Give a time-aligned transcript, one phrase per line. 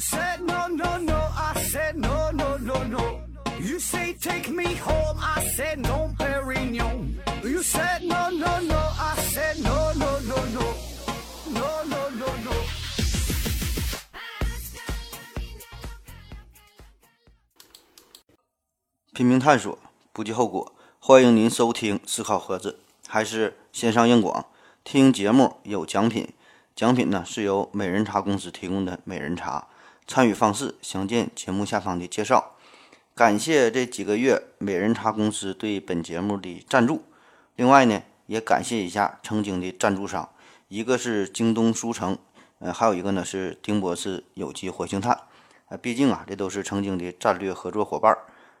[0.00, 3.20] said no no no, I said no no no no.
[3.60, 7.16] You say take me home, I said no, Perignon.
[7.44, 10.74] You said no no no, I said no no no no,
[11.52, 12.24] no no no no.
[12.24, 12.26] no, no,
[19.14, 19.38] no.
[19.40, 19.78] 探索，
[20.12, 20.74] 不计后果。
[20.98, 22.78] 欢迎您收听《思考盒子》，
[23.10, 24.46] 还是线上硬广。
[24.84, 26.32] 听节目有奖品，
[26.74, 29.66] 奖品呢是由美人茶公司提供的美人茶。
[30.10, 32.56] 参与方式详见节目下方的介绍。
[33.14, 37.04] 感谢这几个月美人茶公司对本节目的赞助。
[37.54, 40.28] 另外呢，也感谢一下曾经的赞助商，
[40.66, 42.18] 一个是京东书城，
[42.58, 45.16] 呃，还有一个呢是丁博士有机活性炭。
[45.68, 48.12] 呃，毕竟啊，这都是曾经的战略合作伙伴。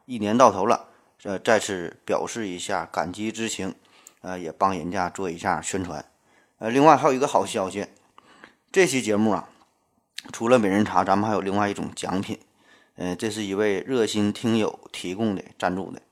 [0.06, 0.86] 一年到头了，
[1.24, 3.74] 呃，再次表示一下感激之情，
[4.20, 6.04] 呃，也帮人家做一下宣传。
[6.58, 7.88] 呃，另外还有一个好消息，
[8.70, 9.48] 这期节目啊，
[10.32, 12.38] 除了美人茶，咱们还有另外一种奖品。
[12.96, 16.02] 嗯，这是一位热心听友提供的赞助的。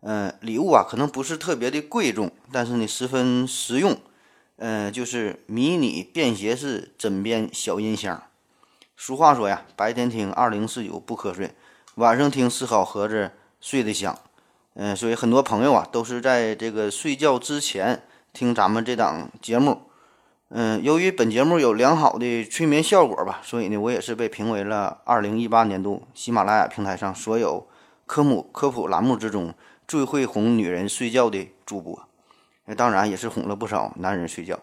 [0.00, 3.96] 嗯，礼物啊，可能不是特别的贵重，但是呢，十分实用。
[4.56, 8.22] 嗯，就是迷你便携式枕边小音箱。
[8.96, 11.54] 俗话说呀，白天听二零四九不瞌睡，
[11.96, 14.18] 晚上听思考盒子睡得香。
[14.74, 19.82] 嗯，所以很多朋友啊，都是在这个睡觉之前听咱们这档节目。
[20.50, 27.68] 嗯，由于本节目有良好的催眠效果吧，所以呢，我也是被评为了二零一八年度喜马拉雅平台上所有
[28.06, 29.52] 科目科普栏目之中
[29.86, 32.08] 最会哄女人睡觉的主播。
[32.64, 34.58] 那当然也是哄了不少男人睡觉。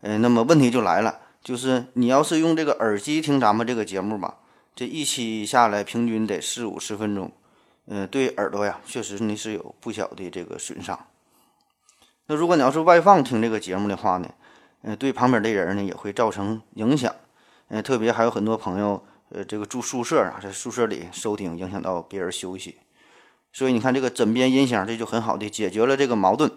[0.00, 4.38] 嗯，那么问题就来了，就是你要是用这个耳机听咱们这个节目吧，
[4.74, 7.30] 这一期下来平均得四五十分钟，
[7.86, 10.98] 嗯，对耳朵呀，确实呢是有不小的这个损伤。
[12.26, 14.28] 那如果你要是外放听这个节目的话呢？
[14.82, 17.14] 呃，对旁边的人呢也会造成影响，
[17.66, 22.78] 呃，特别还有很多朋友，呃，这个住宿舍啊，在宿舍里收听，影响到别人休息，
[23.52, 26.50] 所以你看这个枕边音箱，这就很好的解决了这个矛盾，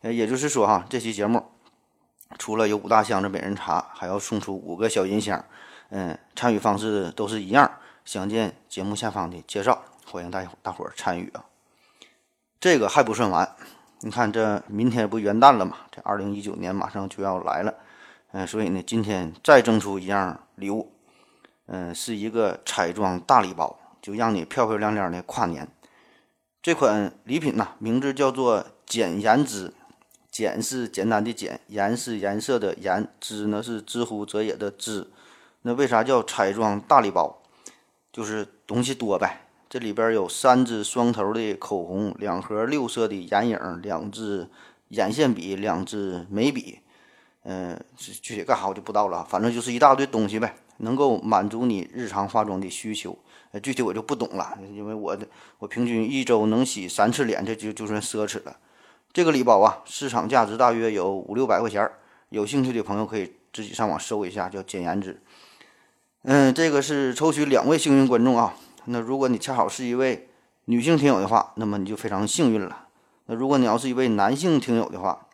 [0.00, 1.44] 呃，也就是说哈，这期节目
[2.36, 5.44] 除了有五大箱子美人茶，还要送出五个小音箱，
[5.90, 7.70] 嗯，参与方式都是一样，
[8.04, 11.44] 详见节目下方的介绍，欢迎大大伙参与啊，
[12.58, 13.56] 这个还不算完。
[14.00, 15.78] 你看，这明天不元旦了嘛？
[15.90, 17.74] 这二零一九年马上就要来了，
[18.30, 20.92] 嗯，所以呢，今天再赠出一样礼物，
[21.66, 25.66] 嗯，是一个彩妆大礼包，就让你漂漂亮亮的跨年。
[26.62, 29.72] 这款礼品呢，名字叫做“简颜之”，
[30.30, 35.08] 简是简单的简，颜是颜色的颜，之呢是知乎者也的知。
[35.62, 37.42] 那为啥叫彩妆大礼包？
[38.12, 39.47] 就是东西多呗。
[39.68, 44.48] 这里边有三支双头的口红，两盒六色的眼影，两支
[44.88, 46.78] 眼线笔，两支眉笔。
[47.42, 53.16] 嗯，具体干啥我就不知道了，反正就是一大堆东西呗，能够满足你日常化妆的需求。
[53.62, 55.26] 具体我就不懂了，因为我的
[55.58, 58.56] 我平均一周能洗三次脸，这就就算奢侈了。
[59.12, 61.90] 这个礼包啊，市场价值大约有五六百块钱，
[62.30, 65.20] 有兴趣的朋友可以自己上网搜一下，叫简颜值。
[66.22, 68.54] 嗯，这个是抽取两位幸运观众啊。
[68.90, 70.28] 那如果你恰好是一位
[70.64, 72.86] 女性听友的话，那么你就非常幸运了。
[73.26, 75.26] 那如果你要是一位男性听友的话，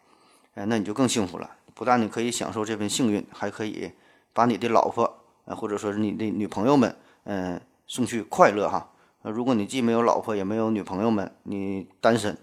[0.55, 1.49] 哎，那你就更幸福了。
[1.73, 3.93] 不但你可以享受这份幸运，还可以
[4.33, 8.91] 把你的老婆，呃，或者说是你的女朋友们，嗯，送去快乐哈。
[9.23, 12.37] 那如果你既没有老婆也没有女朋友们，你单身，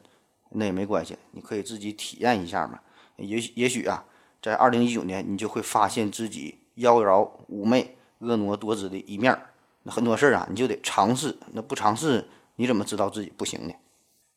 [0.51, 2.79] 那也没关系，你可以自己体验一下嘛。
[3.17, 4.05] 也也许啊，
[4.41, 9.50] 在二零一九年，你就会发现自己妖娆妩媚、婀娜多姿的一面儿。
[9.83, 11.37] 那很多事儿啊，你就得尝试。
[11.53, 13.73] 那不尝试，你怎么知道自己不行呢？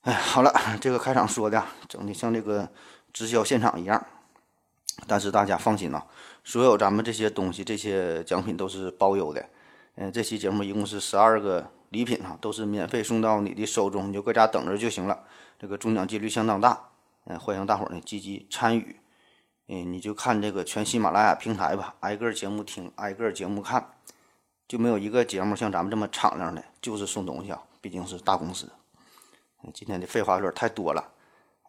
[0.02, 2.68] 哎，好了， 这个开场说的整的像这个
[3.12, 4.06] 直销现场一样。
[5.06, 6.06] 但是大家放心啊，
[6.44, 9.44] 所有咱们这些东西、这些奖品都是包邮的。
[9.96, 15.24] 嗯，这期节目一共是十二个礼品哈，都是免费送到你的手中，你就搁家等着就行了。
[15.58, 16.90] 这个中奖几率相当大。
[17.24, 18.96] 嗯，欢迎大伙儿呢积极参与。
[19.68, 23.90] 嗯，你就看这个全喜马拉雅平台吧，挨个节目听，挨个节目看。
[24.66, 28.70] 就没有一个节目像咱们这么敞亮的，就是送东西啊，毕竟是大公司。
[29.72, 31.12] 今天的废话有点太多了，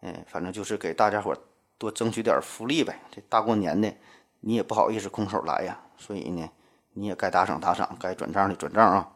[0.02, 1.34] 嗯，反正就是给大家伙
[1.78, 3.00] 多争取点福利呗。
[3.10, 3.94] 这大过年的，
[4.40, 6.50] 你也不好意思空手来呀，所以呢，
[6.92, 9.12] 你也该打赏打赏，该转账的转账啊。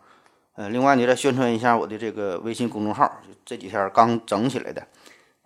[0.54, 4.86] 呃，另外你再宣传一下我的这个微信公众号，这几天刚整起来的。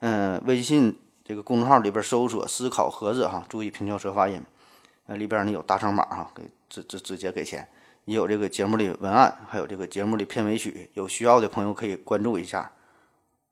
[0.01, 4.43] 嗯，微信这个公众号里边搜索“思考盒子”哈，注意平翘舌发音。
[5.07, 7.69] 呃，里边呢有打赏码哈，给直直直接给钱。
[8.05, 12.73] 也有这个节目的文案，还有这个节目的片尾曲，有需要的朋友可以关注一下。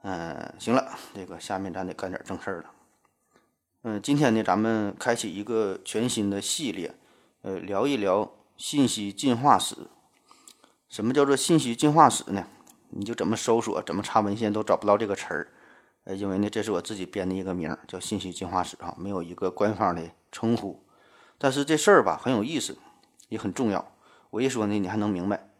[0.02, 2.70] 嗯，行了，这个下面咱得干点正事儿了。
[3.82, 6.94] 嗯，今天呢，咱们开启一个全新的系列，
[7.42, 9.76] 呃，聊一聊信息进化史。
[10.88, 12.46] 什么叫做信息进化史呢？
[12.90, 15.48] 你就怎么搜索、怎么查文献都找不到这个词儿。
[16.04, 20.84] 呃，因为呢，这是我自己编的一个名儿，叫信息进化史啊，没有一个官方的称呼。
[21.38, 22.76] 但是这事儿吧很有意思，
[23.28, 23.91] 也很重要。
[24.32, 25.50] 我一说呢，你还能明白。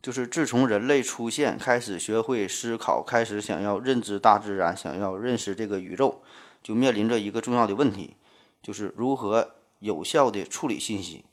[0.00, 6.22] 就是自从人类出现，开始学会思考，开始想要认知大自然，想要认识这个宇宙，
[6.62, 8.16] 就面临着一个重要的问题，
[8.62, 9.50] 就是如何
[9.80, 11.26] 有效的处理信息。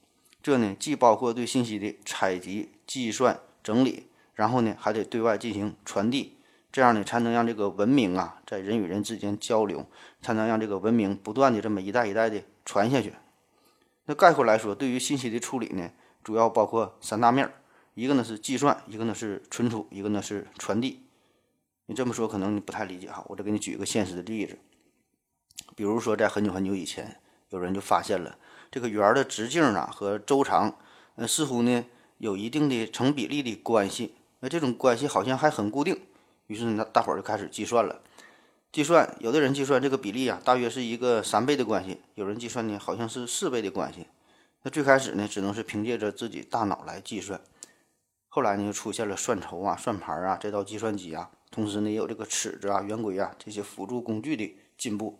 [0.43, 6.35] 这呢，既包括对信息的采集、计算、整理，然后呢，还得对外进行传递。
[6.73, 9.85] 这样呢，才能让这个文明啊，在人与人之间交流，
[10.21, 13.13] 才能让这个文明不断的这么一代一代的传下去。
[14.05, 15.89] 那概括来说，对于信息的处理呢，
[16.23, 17.53] 主要包括三大面儿：
[17.93, 21.01] 一个呢是计算，一个呢是存储，一个呢是传递。
[21.87, 24.57] 你这么说可能你不太理解哈，我再给你举一个现实的例子。
[25.75, 27.19] 比如说，在很久很久以前，
[27.49, 28.37] 有人就发现了
[28.69, 30.77] 这个圆的直径啊和周长，
[31.15, 31.85] 呃，似乎呢
[32.17, 34.15] 有一定的成比例的关系。
[34.39, 35.99] 那这种关系好像还很固定。
[36.47, 38.01] 于是呢，大伙儿就开始计算了。
[38.71, 44.07] 计算，有的人计算这个比例啊，大约是一个三倍的关系；有人计算呢，好像是四倍的关系。
[44.63, 47.41] 那最开始呢，只能是凭借着自己大脑来计算。
[48.29, 55.19] 后来呢，就出现了算筹啊、算盘啊，这套计算机啊，同时呢，也有这个尺子啊、圆规啊这些辅助工具的进步。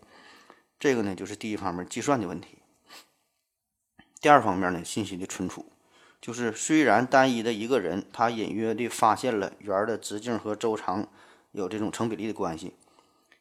[0.79, 2.59] 这个呢，就是第一方面计算的问题。
[4.19, 5.65] 第二方面呢，信息的存储。
[6.21, 11.07] 就是虽然单一的一个人，他隐约地发现了圆的直径和周长
[11.51, 12.75] 有这种成比例的关系，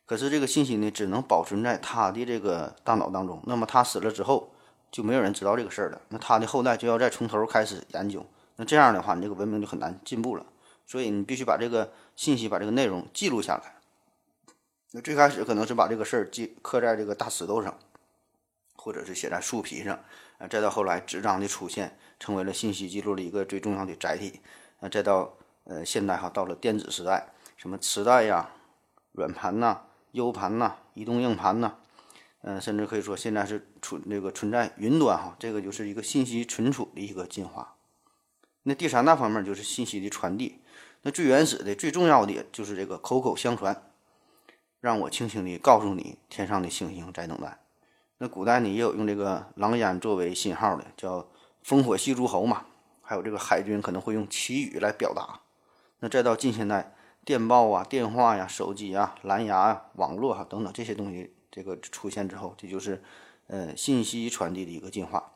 [0.06, 3.42] 可是这个信息呢，只能保存在他的这个大脑当中。
[3.44, 4.54] 那么他死了之后，
[4.90, 6.00] 就没有人知道这个事儿了。
[6.08, 8.24] 那他的后代就要再从头开始研究。
[8.56, 10.44] 那这样的话，你这个文明就很难进步了。
[10.86, 13.76] 所以你必须把这个信息、把这个内容记录下来。
[14.92, 17.78] 那最开始可能是把这个事儿记刻在这个大石头上，
[18.74, 19.98] 或者是写在树皮上。
[20.38, 24.40] 啊，再到后来纸张的出现，成为了信息记录的一个最重要的载体。
[24.80, 25.34] 啊，再到
[25.64, 28.50] 呃现代哈，到了电子时代，什么磁带呀、
[29.12, 29.82] 软盘呐、
[30.12, 31.76] U 盘呐、移动硬盘呐，
[32.42, 37.76] 嗯，甚至可以说现在是存这个存在云端哈，这个就是一个信息存储的一个进化。
[38.62, 40.60] 那第三大方面就是信息的传递。
[41.02, 43.90] 那最原始的、最重要的就是这个口口相传，
[44.80, 47.58] 让我轻轻地告诉你，天上的星星在等待。
[48.18, 51.26] 那古代呢也有用这个狼烟作为信号的，叫
[51.64, 52.66] 烽火戏诸侯嘛。
[53.02, 55.40] 还有这个海军可能会用旗语来表达。
[55.98, 56.94] 那再到近现代，
[57.24, 63.02] 电报啊、电话呀、手机啊、蓝牙啊、网络啊等等这些东西这个出现之后，这就是
[63.46, 65.32] 呃信息传递的一个进化。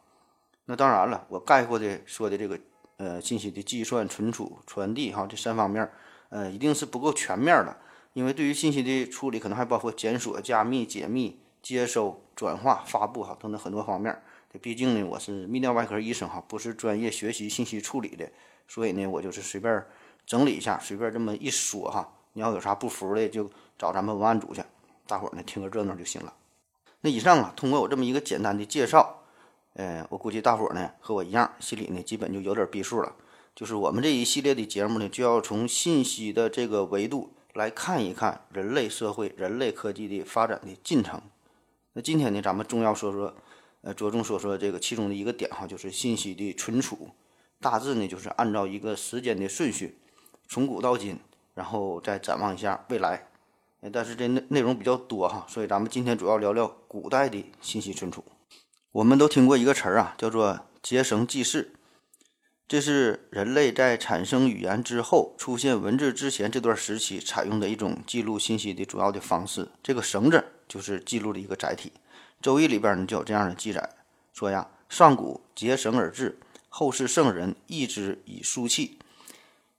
[0.66, 2.58] 那当然了，我概括的说的这个
[2.96, 5.90] 呃信息的计算、存储、传递哈这三方面，
[6.28, 7.76] 呃一定是不够全面的，
[8.12, 11.40] 因为对于信息的处理，可能还包括检索、加密、解密。
[11.64, 14.14] 接收、转化、发布哈等等很多方面。
[14.52, 18.30] 这毕竟呢，我是泌尿外科医生哈，不是专业学习信息处理的，
[18.68, 19.82] 所以呢，我就是随便
[20.26, 22.06] 整理一下，随便这么一说哈。
[22.34, 24.62] 你要有啥不服的，就找咱们文案组去，
[25.06, 26.34] 大伙儿呢听个热闹就行了。
[27.00, 29.22] 那以上啊，通过我这么一个简单的介绍，
[29.74, 33.14] 呃，我估计大伙儿呢和我一样，心里呢基本就有点逼数了。
[33.54, 41.20] 就是我们这一系列的节目呢，就要从信息的这个维度来看一看人类社会、人类科技的发展的进程。
[41.92, 43.32] 那今天呢，咱们重要说说，
[43.82, 47.10] 呃，着重说说这个其中的一个点哈，就是信息的存储。
[47.60, 49.98] 大致呢，就是按照一个时间的顺序，
[50.48, 51.18] 从古到今，
[51.54, 53.28] 然后再展望一下未来。
[53.92, 58.24] 但是这内内容比较多哈，所以咱们今天主要聊聊古代的信息存储。
[58.92, 61.72] 我们都听过一个词儿啊，叫做结绳记事。
[62.66, 69.68] 这是人类在产生语言之后，出现文字之前这段时期采用的一种记录信息的主要的方式。
[69.82, 70.44] 这个绳子。
[70.66, 71.90] 就是记录的一个载体，
[72.40, 73.90] 《周易》里边呢就有这样的记载，
[74.32, 76.38] 说呀，上古结绳而治，
[76.70, 78.98] 后世圣人易之以书契。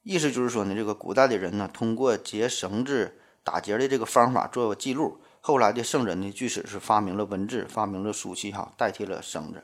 [0.03, 5.21] 意思就是说呢，这个古代的人呢，通过结绳子打结的这个方法做记录。
[5.39, 9.63] 后来的圣人呢，据此是发明了文字，发明了书契，哈，代替了绳子。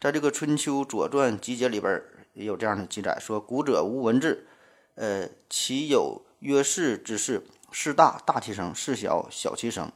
[0.00, 4.46] 在这个《春秋左传集解》里边也有这样的记载，说古者无文字，
[4.94, 9.92] 呃，其有约事之事，事大大其声，事小小其声。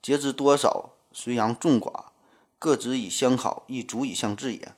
[0.00, 2.06] 节之多少，随阳众寡，
[2.58, 4.72] 各执以相考，亦足以相治也。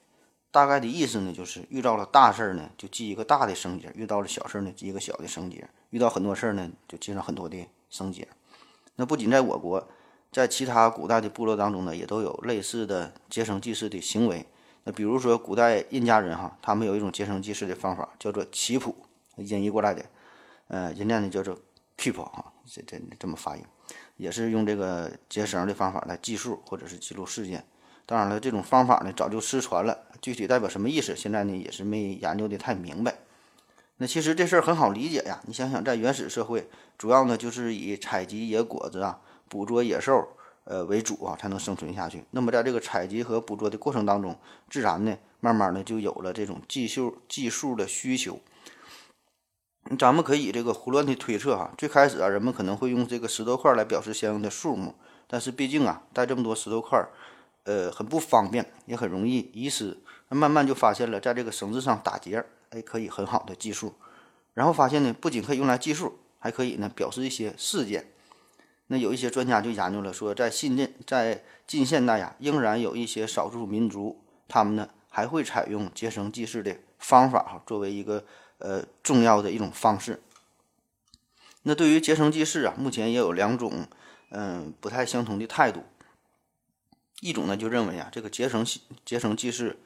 [0.51, 8.27] 大概的意思呢，就是遇到了大事呢，就记一个大的绳结；遇到了小事儿呢，记一个小的绳结；遇到很多事儿呢，就记上很多的绳结。
[8.97, 9.89] 那不仅在我国，
[10.33, 14.45] 在其他古代的部落当中呢，也都有类似的结绳记事的行为。
[14.83, 18.97] 那比如说古代印加人哈，他们有一种结绳记事的方法，叫做棋谱，
[19.37, 20.05] 音译过来的，
[20.67, 21.57] 呃，人家呢叫做
[21.97, 23.65] keep 哈，这这这么发音。
[24.17, 27.65] 也是用这个结绳的方法来计数或者是记录事件。
[28.07, 33.15] 当然了，这种方法呢早就失传了，具体代表什么意思，现在呢也是没研究的太明白。
[34.07, 36.69] 其实这事儿很好理解呀，你想想，在原始社会，
[36.99, 40.29] 主要呢就是以采集野果子啊、捕捉野兽，
[40.65, 42.25] 呃为主啊，才能生存下去。
[42.31, 44.37] 那么在这个采集和捕捉的过程当中，
[44.69, 48.41] 自然呢，慢慢的就有了这种计数计数的需求。
[49.99, 54.95] 咱们可以这个胡乱的推测哈，最开始啊，人们可能会用这个石头块来表示相应的数目，
[55.27, 57.07] 但是毕竟啊，带这么多石头块，
[57.65, 59.99] 呃，很不方便，也很容易遗失。
[60.31, 62.45] 慢慢就发现了，在这个绳子上打结。
[62.75, 63.95] 哎，可以很好的计数，
[64.53, 68.11] 然后发现呢，不仅可以用来计数，还可以呢表示一些事件。
[68.89, 78.25] 那有一些专家就研究了，说在近近在近现代呀，仍然有一些少数民族，他们呢还会采用结绳记事的方法哈，作为一个
[78.59, 80.21] 呃重要的一种方式。
[81.63, 83.87] 那对于结绳记事啊，目前也有两种
[84.31, 85.85] 嗯不太相同的态度。
[87.21, 88.67] 一种呢就认为啊，这个结绳
[89.05, 89.79] 结绳记事。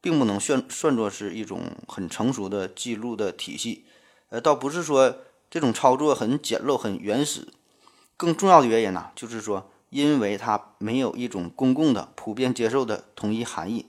[0.00, 3.84] 并不能算算作是一种很成熟的记录的体系，
[4.30, 5.18] 呃，倒不是说
[5.50, 7.48] 这种操作很简陋、很原始。
[8.16, 13.86] 更重要的原因呢，就是说，因为它没有一种公共的、普遍接受的统一含义。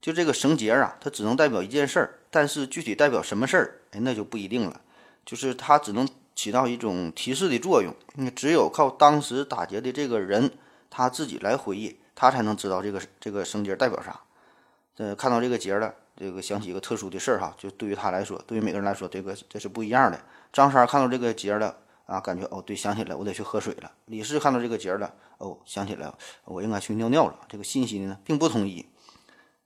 [0.00, 4.80] 就这个绳结啊，它只能代表一件事儿，但是具体代表什么事儿，哎，那就不一定了。
[5.24, 7.94] 就是它只能起到一种提示的作用。
[8.14, 10.50] 你只有靠当时打结的这个人
[10.90, 14.20] 他自己来回忆，他才能知道这个这个绳结代表啥。
[14.98, 20.20] 呃，看到这个节了，这个想起一个特殊的事儿哈，就对于他来说，对于每个人来说，这个这是不一样的。
[20.52, 21.74] 张三看到这个节了
[22.06, 23.90] 啊，感觉哦，对，想起来我得去喝水了。
[24.04, 26.12] 李四看到这个节了，哦，想起来
[26.44, 27.38] 我应该去尿尿了。
[27.48, 28.84] 这个信息呢并不统一，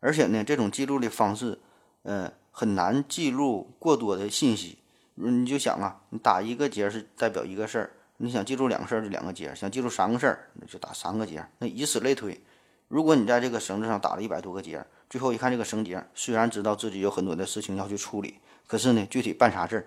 [0.01, 1.59] 而且呢，这种记录的方式，
[2.03, 4.79] 呃，很难记录过多的信息。
[5.15, 12.41] 你就想啊，你打一个结是代表一个事儿，你想记住两个事儿就两个结，想记住三个事儿那就打三个结，那以此类推。
[12.89, 19.87] 如果你在这个绳子上打了一百多个结，最后一看这个绳结，虽然知道自己有很多的事情要去处理，可是呢，具体办啥事儿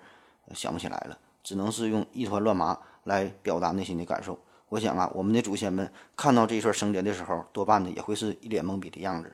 [0.54, 4.38] 想不起来了，只能是用一团乱麻来表达内心的感受。
[4.70, 9.32] 我想啊，我们的祖先们看到这一串绳结的时候，多半呢也会是一脸懵逼的样子。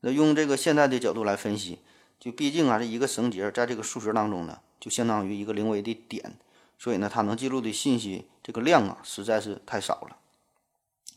[0.00, 1.80] 那用这个现在的角度来分析，
[2.18, 6.38] 就毕竟啊，这一个绳结在这个数学当中呢，就相当于一个零维的点，
[6.78, 10.16] 所以呢，它能记录的信息这个量啊，实在是太少了。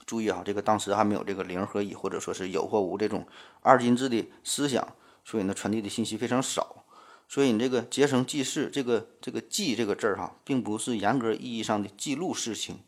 [0.06, 3.26] 注意啊，这个当时还没有这个零和一，或者说是有或无这种
[3.62, 6.84] 二进制的思想，所以呢，传递的信息非常少。
[7.28, 12.80] 所以你这个结绳记事，这个这个记这个字儿哈，并不是严格意义上的记录事情，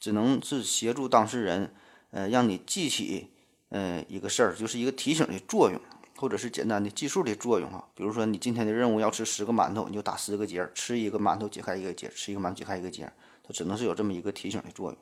[0.00, 1.72] 只能是协助当事人，
[2.10, 3.30] 呃，让你记起，
[3.68, 5.80] 呃，一个事儿，就是一个提醒的作用，
[6.16, 7.84] 或者是简单的计数的作用啊。
[7.94, 13.04] 比如说你今天的任务要吃十个馒头，你就打十个结，吃一个馒头解开一个结，吃一个馒头解开一个结，
[13.44, 14.98] 它只能是有这么一个提醒的作用。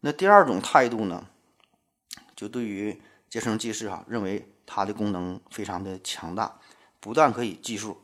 [0.00, 1.26] 那第二种态度呢，
[2.34, 2.98] 就对于
[3.28, 6.58] 结绳记事哈，认为它的功能非常的强大，
[7.00, 8.00] 不但可以计数、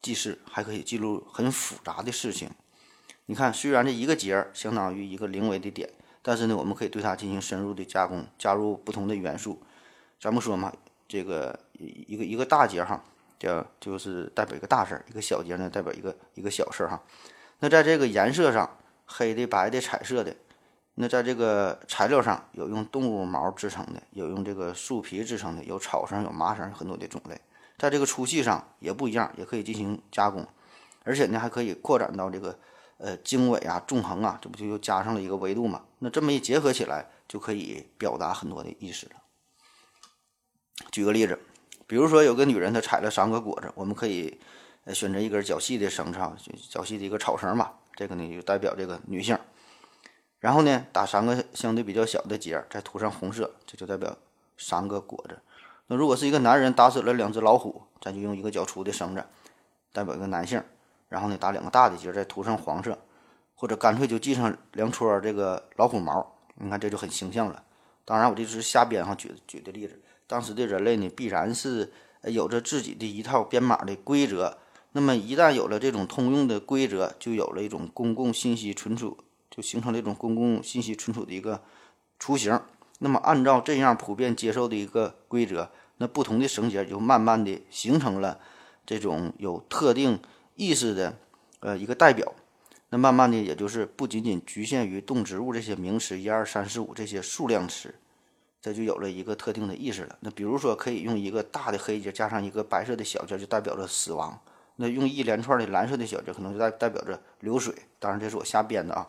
[0.00, 2.50] 记事，还可以记录很复杂的事情。
[3.26, 5.90] 你看，虽然这一个节相当于一个零维的点，
[6.22, 9.62] 但是呢，我们可以对它进行深入的加工，加入不同的元素。
[10.20, 10.72] 咱们说嘛，
[11.06, 13.02] 这个一个一个大节哈，
[13.38, 17.02] 叫就是代表一个大事儿；一个小节呢，代表一个一个小事儿哈。
[17.58, 20.34] 那在这个颜色上，黑的、白的、彩色的。
[20.94, 27.40] 那在这个材料上有用动物毛制成的，有用这个树皮制成的，有草绳、有麻绳，很多的种类。
[27.78, 30.46] 在这个粗细上也不一样，也可以进行加工，
[31.04, 32.58] 而且呢还可以扩展到这个
[32.98, 35.82] 呃经纬啊、纵横啊，这不就又加上了一个维度嘛？
[35.98, 39.12] 那这么一结合起来，就可以表达很多的意思了。
[40.90, 41.38] 举个例子，
[41.86, 44.38] 比如说有个女人她采了三个果子，我们可以
[44.92, 46.36] 选择一根较细的绳子啊，
[46.68, 49.38] 较细的一个草绳嘛，这个呢就代表这个女性。
[50.42, 54.18] 然后呢，打三个相对比较小的结儿，再涂上红色，这就代表
[54.58, 55.38] 三个果子。
[55.86, 59.24] 那如果是一个男人打死了两只老虎，咱就用一个较粗的绳子，
[59.92, 60.60] 代表一个男性。
[61.08, 62.98] 然后呢，打两个大的结，再涂上黄色，
[63.54, 66.34] 或者干脆就系上两撮这个老虎毛。
[66.56, 67.62] 你看这就很形象了。
[68.04, 70.02] 当然，我这是瞎编哈举举的例子。
[70.26, 71.92] 当时的人类呢，必然是
[72.24, 74.58] 有着自己的一套编码的规则。
[74.90, 79.18] 那么一旦有了这种通用的规则，就有了一种公共信息存储。
[79.54, 81.62] 就形成了一种公共信息存储的一个
[82.18, 82.58] 雏形。
[83.00, 88.40] 那么，按照这样普遍接受的一个规则，那不同的绳结就慢慢的形成了
[88.86, 90.18] 这种有特定
[90.54, 91.18] 意思的
[91.60, 92.32] 呃一个代表。
[92.90, 97.94] 那慢慢的，也就是不仅仅局限于动植物这些名词一二三四五这些数量词，
[98.60, 100.16] 这就有了一个特定的意思了。
[100.20, 104.38] 那比如说，可以用一个大的黑结加上一个白色的小结，就代表着死亡。
[104.76, 107.74] 那用一连串的蓝色的小结，可能就代代表着流水。
[107.98, 109.08] 当然，这是我瞎编的啊。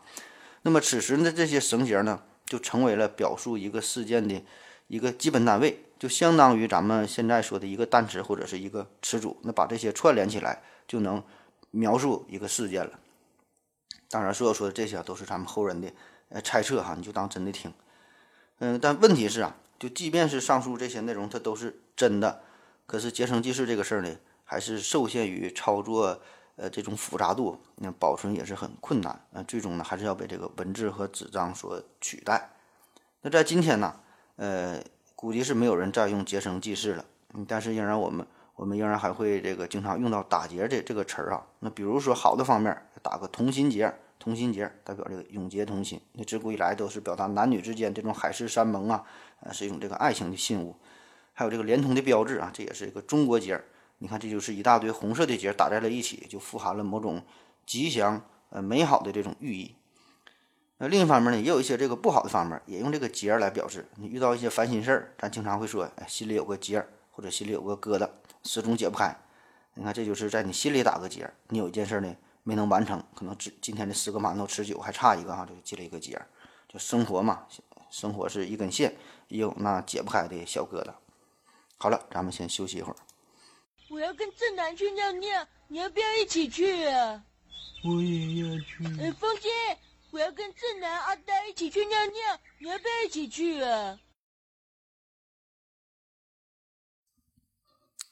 [0.64, 4.44] 那么此时呢，这些绳结呢，就成为了表述一个事件的
[4.88, 9.38] 一个基本单位，就相当于咱们现在说的一个单词或者是一个词组。
[9.44, 11.22] 那把这些串联起来，就能
[11.72, 13.00] 描述一个事件了。
[14.10, 15.92] 当然，所有说的这些都是咱们后人的
[16.30, 17.74] 呃猜测哈，你就当真的听。
[18.60, 22.42] 嗯，但问题是啊，就即便是上述这些内容它都是真的，
[22.86, 24.16] 可是结绳记事这个事儿呢，
[24.46, 26.22] 还是受限于操作
[26.56, 29.20] 呃这种复杂度，那保存也是很困难。
[29.32, 32.50] 呃，最终呢，还是要被这个文字和纸张所取代。
[33.22, 33.96] 那在今天呢，
[34.36, 34.84] 呃，
[35.16, 37.06] 估计是没有人再用结绳记事了。
[37.34, 41.46] 嗯，但是仍然我们我们仍然还会这个经常用到打结这这个词儿啊。
[41.60, 43.94] 那比如说好的方面，打个同心结。
[44.20, 49.04] 同心结代表这个永结同心，那自古以来都是表达男女之间这种海誓山盟啊，
[49.42, 50.78] 呃，是一种这个爱情的信物。
[51.34, 53.62] 还有这个连通的标志啊，这也是一个中国结。
[54.04, 57.24] 你看，这就是一大堆红色的结打在了一起，就富含了某种
[57.66, 59.78] 吉祥、呃美好的这种寓意。
[60.78, 63.88] 那另一方面呢，也有一些这个不好的方面，也用这个结来表示。
[63.96, 68.10] 你遇到一些烦心事儿，咱经常会说，哎，心里有个结，或者心里有个疙瘩，
[68.44, 69.16] 始终解不开。
[69.76, 71.32] 你看，这就是在你心里打个结。
[71.48, 72.14] 你有一件事呢。
[72.46, 76.22] 没能完成，可能今今天的十个馒头吃九还差一个哈，就系了一个结。
[76.68, 77.48] 就生活嘛，
[77.90, 78.94] 生活是一根线，
[79.30, 80.90] 也有那解不开的小疙瘩。
[81.78, 82.98] 好了，咱们先休息一会儿。
[83.94, 87.24] 我要跟正南去尿尿，你要不要一起去啊？
[87.86, 88.84] 我也要去。
[89.00, 89.50] 哎，风姐，
[90.10, 94.00] 我要跟正南、阿呆一起去尿尿，你要不要一起去啊？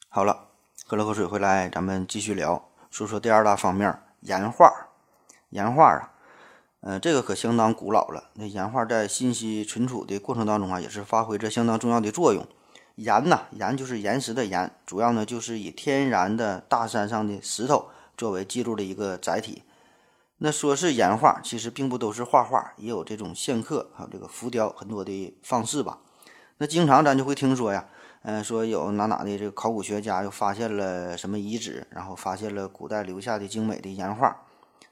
[0.08, 0.52] 好了，
[0.86, 4.04] 喝了口水回来，咱们继续聊，说说第二大方面。
[4.20, 4.72] 岩画，
[5.50, 6.14] 岩画啊，
[6.82, 8.30] 嗯，这个可相当古老了。
[8.36, 12.48] 那岩画在信息存储的过程当中啊，也是发挥着相当重要的作用。
[12.96, 19.64] 岩呐，岩就是岩石的岩，主要呢就是以天然的大山上的石头作为记录的一个载体。
[20.38, 26.00] 那说是岩画，其实并不都是画画，也有这种线刻，还有这个浮雕，很多的方式吧。
[26.58, 27.86] 那经常咱就会听说呀。
[28.24, 34.46] 嗯，说有哪哪的这个考古学家又发现了什么遗址，然后发现了古代留下的精美的岩画。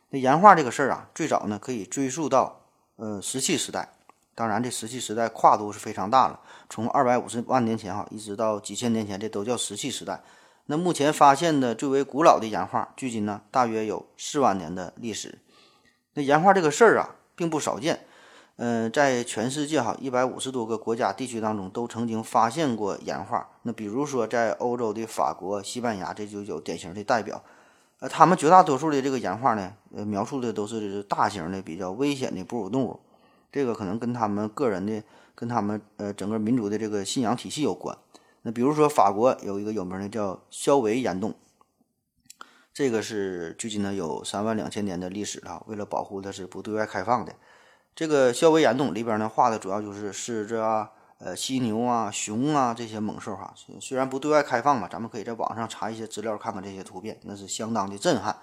[0.10, 2.62] 那岩画这个事儿啊，最早呢可以追溯到
[2.96, 3.90] 呃石器时代。
[4.40, 10.24] 当然，这石器时代跨度是非常大了，从二百五十万年前哈，一直到几千年前，这都叫石器时代。
[10.68, 15.40] 那目前发现的最为古老的岩画，距今呢大约有四万年的历史。
[16.14, 18.06] 那岩画这个事儿啊，并不少见。
[18.56, 23.46] 嗯，在全世界哈一百五十多个国家地区当中，都曾经发现过岩画。
[23.64, 27.44] 那比如说，在欧洲的法国、西班牙，这就有典型的代表。
[28.00, 33.02] 呃，他们绝大多数的这个岩画呢，呃，描述的都是大型的、比较危险的哺乳动物。
[33.52, 35.04] 这个可能跟他们个人的、
[35.36, 37.98] 跟他们呃整个民族的这个信仰体系有关。
[38.44, 41.34] 那比如说，法国有一个有名的叫肖维岩洞，
[42.74, 45.64] 这个是距今呢有三万两千年的历史了。
[45.68, 47.34] 为了保护它，是不对外开放的。
[47.94, 53.54] 这个肖维岩洞里边呢，画的主要就是狮子啊、呃犀牛啊、熊啊这些猛兽哈。
[53.82, 58.38] 虽然不对外开放吧，咱们可以在网上查一些资料，看看这些图片，那是相当的震撼。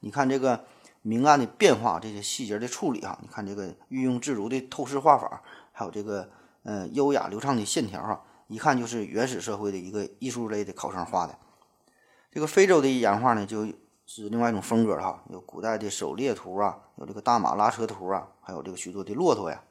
[0.00, 0.64] 你看这个
[1.08, 5.42] 明暗的变化，这些细节的处理哈，你看这个运用自如的透视画法，
[5.72, 6.28] 还有这个
[6.62, 11.38] 呃优雅流畅的线条哈，一看就是原始社会的一个艺术类的考生画的。
[12.30, 13.66] 这个非洲的岩画呢，就。
[14.10, 19.62] 是另外一种风格哈，有古代的狩猎图啊，有这个大马拉车图啊，还有这个许多的骆驼呀。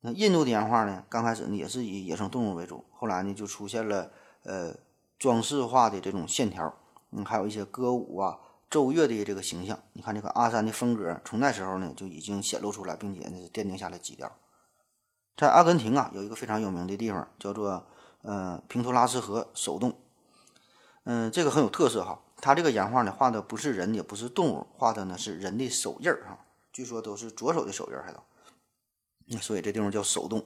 [0.00, 4.10] 那印度的岩画呢，刚开始呢也是以野生动物为主，后来呢就出现了
[4.44, 4.74] 呃
[5.18, 6.74] 装饰化的这种线条，
[7.10, 8.38] 嗯，还有一些歌舞啊、
[8.70, 9.78] 奏乐的这个形象。
[9.92, 14.30] 你看这个阿三的风格，从那时候呢就已经显露出来，并且呢奠定下来基调。
[15.36, 17.86] 在阿根廷啊，有一个非常有名的地方叫做
[18.22, 19.96] 呃平托拉斯河手洞，
[21.04, 22.20] 嗯，这个很有特色哈。
[22.40, 26.38] 他这个岩画呢，画的不是人，也不是动物，画的呢是人的手印儿哈。
[26.72, 28.20] 据说都是左手的手印儿，还都。
[29.40, 30.44] 所以这地方叫手动。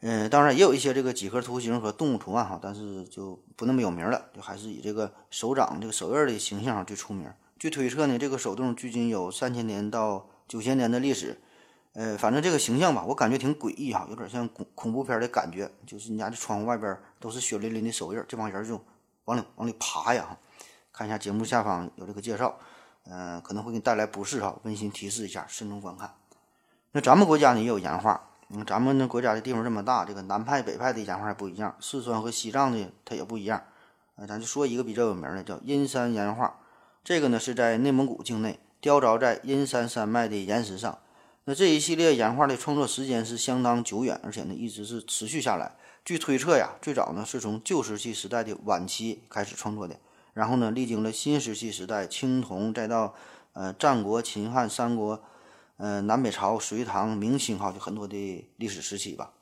[0.00, 7.32] 嗯，当然也有一些这个几何图形和动物图案哈，但是就不那么有名了，就还是以这个手掌这个手印的形象最出名。
[7.62, 11.40] 据推测呢，这个手洞距今有三千年到九千年的历史。
[11.92, 18.84] 呃，反正这个形象吧，我感觉挺诡异哈，有点像恐恐怖片的感觉，就是你家这窗户外边都是血淋淋的手印，这帮人就
[19.26, 20.36] 往里往里爬呀。
[20.90, 22.58] 看一下节目下方有这个介绍，
[23.04, 26.12] 嗯，可能会给你带来不适哈，温馨提示一下，慎重观看。
[26.90, 33.62] 那咱们国家呢也有岩画，嗯，咱们呢国家的地方这么大，这个南派北派的岩画还不一样，四川和西藏的它也不一样。
[34.16, 36.58] 呃，咱就说一个比较有名的，叫阴山岩画，
[37.04, 40.98] 这个呢是在内蒙古境内雕凿在阴山山脉的岩石上。
[41.44, 45.74] 那这一系列岩画的创作时间是相当久远，而且呢一直是持续下来。
[46.04, 49.96] 据推测呀，最早呢是从旧石器时代的晚期开始创作的。
[50.34, 53.14] 然后呢，历经了新石器时代、青铜，再到
[53.52, 55.22] 呃战国、秦汉、三国，
[55.76, 59.32] 呃南北朝、隋唐、明清哈，就很多的历史时期吧。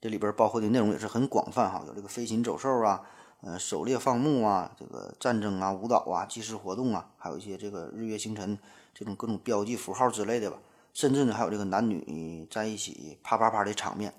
[0.00, 3.02] 这里边包括的内容也是很广泛哈，有这个飞禽走兽啊，
[3.42, 8.58] 呃狩猎放牧啊，这个战争啊、舞蹈啊、祭祀活动啊，还有一些这个日月星辰
[8.92, 10.58] 这种各种标记符号之类的吧。
[10.92, 14.12] 甚至呢，还有这个男女在一起啪啪啪的场面，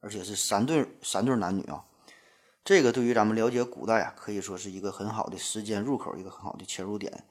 [0.00, 1.84] 而且是三对三对男女啊。
[2.64, 7.24] 这个对于咱们了解古代啊，可以说是一个很好的时间入口，一个很好的切入点。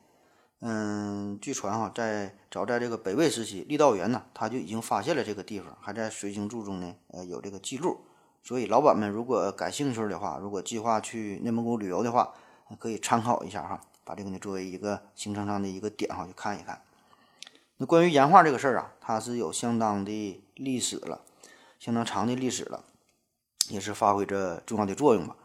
[0.62, 8.00] 嗯，据传哈，在早在这个北魏时期，郦道元呢，他就已经发现了这个地方，还在随行注中呢，呃，有这个记录。
[8.46, 12.32] 所以老板们如果感兴趣的话，如果计划去内蒙古旅游的话，
[12.78, 16.80] 可以参考一下哈，把这个呢作为一个行程上的一个点哈，去看一看。
[17.78, 21.22] 那关于岩画这个事儿啊，它是有相当的历史了，
[21.80, 22.84] 相当长的历史了，
[23.70, 25.36] 也是发挥着重要的作用吧。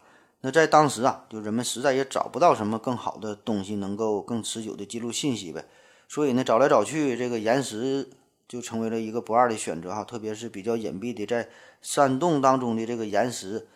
[0.42, 5.64] 那在当时啊，就人们实在也找不到什么更好的东西能够更持久的记录信息呗，
[6.06, 8.10] 所以呢，找来找去，这个岩石
[8.50, 10.02] 就成为了一个不二的选择哈。
[10.02, 11.48] 特别是比较隐蔽的在
[11.80, 13.68] 山洞当中的这个岩石，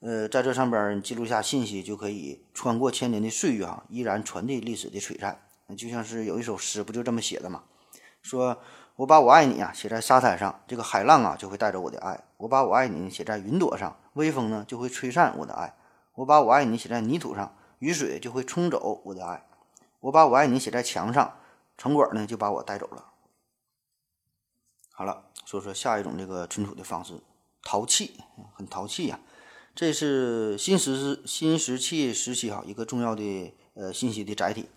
[0.00, 5.40] 呃，在这上边记录下信息，就可以穿过千年的岁月哈，依然传递历史的璀璨。
[5.74, 7.62] 就像是有一首诗，不就这么写的吗？
[8.20, 8.58] 说
[8.96, 15.72] 我把我爱你啊写在沙滩上，这个海浪啊就会带着我的爱；我把我爱你写在云朵上，微风呢就会吹散我的爱；
[16.14, 19.42] 我把我爱你写在泥土上，雨水就会冲走我的爱；
[20.00, 21.36] 我把我爱你写在墙上，
[21.76, 23.04] 城管呢就把我带走了。
[24.98, 27.12] 好了，说说下一种这个存储的方式，
[27.62, 28.14] 陶器，
[28.54, 29.20] 很陶器呀。
[29.72, 34.68] 这是新石新石器时期哈一个重要的呃信息的载体，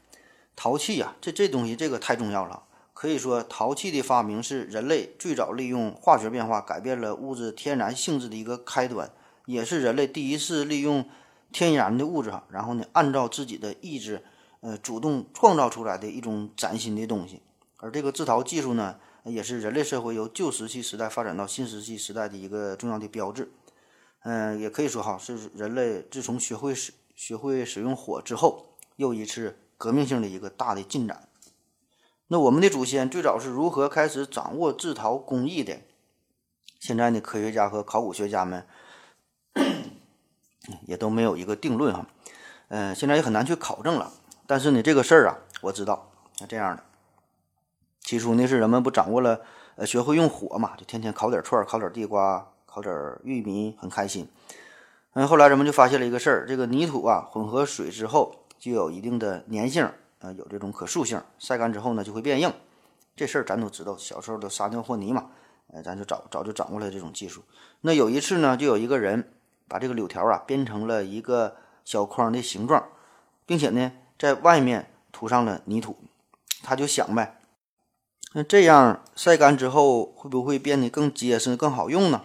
[0.55, 2.65] 陶器呀，这这东西这个太重要了。
[2.93, 9.11] 可以说，陶器的发明是人类最早利用化学变化改变了物质天然性质的一个开端，
[9.47, 11.03] 也是人类第一次利用
[11.51, 14.23] 天然的物质哈，然后呢，按照自己的意志，
[14.59, 17.41] 呃，主动创造出来的一种崭新的东西。
[17.77, 23.51] 而这个制陶技术呢，也是人类社会由旧石器时代发展到新石器时代的一个重要的标志。
[24.23, 31.27] 嗯，也可以说哈，是人类自从学会使学会使用火之后，又一次革命性的一个大的进展。
[32.27, 35.81] 那我们的祖先最早是如何开始掌握制陶工艺的？
[36.79, 38.65] 现在呢，科学家和考古学家们
[40.87, 42.07] 也都没有一个定论哈。
[42.69, 44.13] 嗯，现在也很难去考证了。
[44.47, 46.83] 但是呢，这个事儿啊，我知道是这样的。
[48.01, 49.41] 起初呢，是人们不掌握了，
[49.75, 54.27] 呃，学会用火嘛，就天天烤点串，烤点地瓜，烤点玉米，很开心。
[55.13, 59.89] 嗯，后来人们就发现了一个事儿：这个泥土啊，混合水之后，就有一定的粘性。
[60.19, 62.53] 呃，有这种可塑性，晒干之后呢就会变硬，
[63.15, 65.31] 这事儿咱都知道，小时候都撒尿和泥嘛，
[65.73, 67.41] 呃，咱就早早就掌握了这种技术。
[67.81, 69.33] 那有一次呢，就有一个人
[69.67, 72.87] 把这个柳条啊编成了一个小筐的形状，
[73.47, 75.97] 并且呢在外面涂上了泥土，
[76.61, 77.40] 他就想呗，
[78.33, 82.23] 那这样晒干之后会不会变得更结实、更好用呢？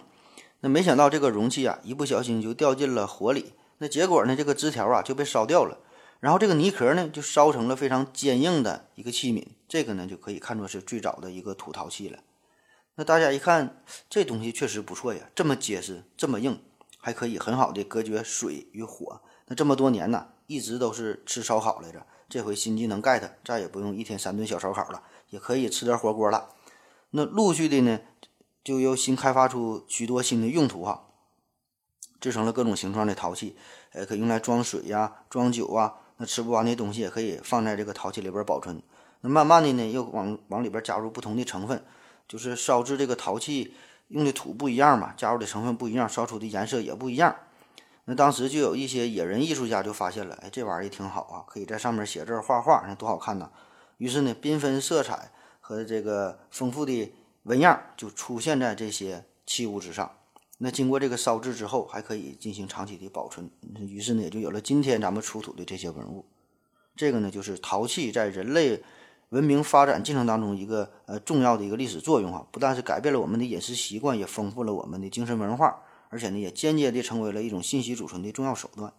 [0.61, 5.77] 那没想到这个容器啊一不小心就掉进了火里，那结果呢这个枝条啊就被烧掉了。
[6.19, 12.17] 然后这个泥壳呢，就烧成了非常坚硬的一个器皿，这个呢就可以看作是最早的一个土陶器了。
[12.95, 16.59] 那大家一看，这东西确实不错呀，这么结实，这么硬，
[16.97, 19.21] 还可以很好的隔绝水与火。
[19.45, 26.49] 那这么多年呢，一直都是吃烧烤来着，这回新技能 get，再也不用一天三顿小烧烤了，也可以吃点火锅了。
[27.11, 27.99] 那陆续的呢，
[28.63, 31.05] 就又新开发出许多新的用途哈，
[32.19, 33.55] 制成了各种形状的陶器，
[33.93, 35.95] 呃，可以用来装水呀、装酒啊。
[36.17, 38.81] 那吃不完的东西也可以放在这个陶器里边保存。
[39.21, 41.85] 那慢慢的呢，又往往里边加入不同的成分，
[42.27, 43.75] 就是烧制这个陶器
[44.07, 47.35] 用的土不一样嘛，加入的成分不一样，烧出的颜色也不一样。
[48.05, 53.49] 那当时就有一些野人艺术家就发现了，哎，这玩意儿挺好啊，可以在上面写字画画，那多好看呐！
[53.97, 57.11] 于是呢，缤纷色彩和这个丰富的
[57.43, 60.11] 纹样就出现在这些器物之上。
[60.59, 66.25] 那经过这个烧制之后，还可以进行长期的保存，于是呢，也就有了今天咱们出土的这些文物。
[66.95, 68.83] 这个呢，就是陶器在人类
[69.29, 72.47] 文明发展进程当中一个呃重要的一个历史作用哈。
[72.51, 78.91] 不但是改变了我们的饮食习惯，也丰富了我们的精神文化，而且呢，也间接的成为了一种信息储存的重要手段。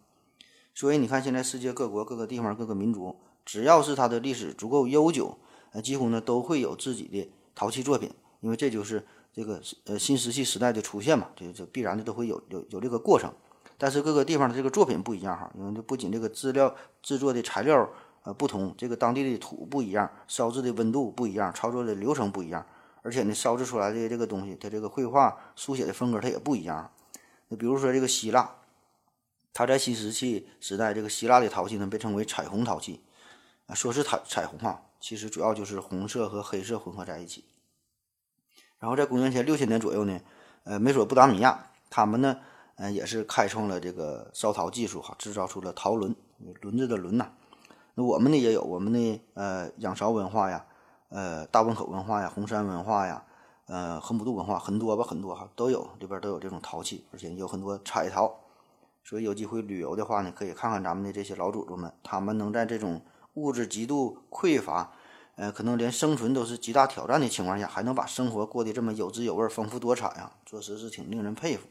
[0.74, 5.38] 所以你看，现在世界各国各个地方各个民族，只要是它的历史足够悠久，
[5.72, 9.02] 呃，几乎呢都会有自己的陶器作品，因为这就是。
[9.30, 13.32] 这个呃新石器时代的出现嘛，这这必然的都会有有有这个过程，
[13.76, 17.88] 但是各个地方的这个作品不一样哈，因为这不仅这个资料制作的材料
[18.24, 22.66] 呃不同，这个当地的土不一样，烧制的温度不一样，操作的流程不一样，
[23.02, 26.90] 而且呢烧制出来的这个东西，它这个绘画书写的风格它也不一样。
[27.46, 28.50] 那比如说这个希腊，
[29.52, 33.00] 它在新石器时代，这个希腊的陶器呢被称为彩虹陶器
[33.74, 37.44] 说是彩彩虹哈，其实主要就是红色和黑色混合在一起。
[38.78, 40.20] 然后在公元前六千年左右呢，
[40.64, 42.38] 呃，美索不达米亚他们呢，
[42.76, 46.14] 呃，也是开创了这个烧陶技术哈，制造出了陶轮，
[46.60, 47.32] 轮子的轮呐。
[47.94, 50.64] 那我们呢也有我们的呃仰韶文化呀，
[51.08, 53.24] 呃大汶口文化呀，红山文化呀，
[53.66, 58.40] 呃河姆渡文化很多吧，很多哈都有，里边都有这种陶器，而且有很多彩陶。
[59.02, 63.02] 所以有机会旅游的话呢，可以看看咱们的这些老祖宗们，他们能在这种
[63.40, 64.92] 物质极度匮乏，
[65.36, 71.66] 呃，可能连生存都是极大挑战的情况下，还能把生活过得这么有滋有味、丰富多彩啊，着实是挺令人佩服。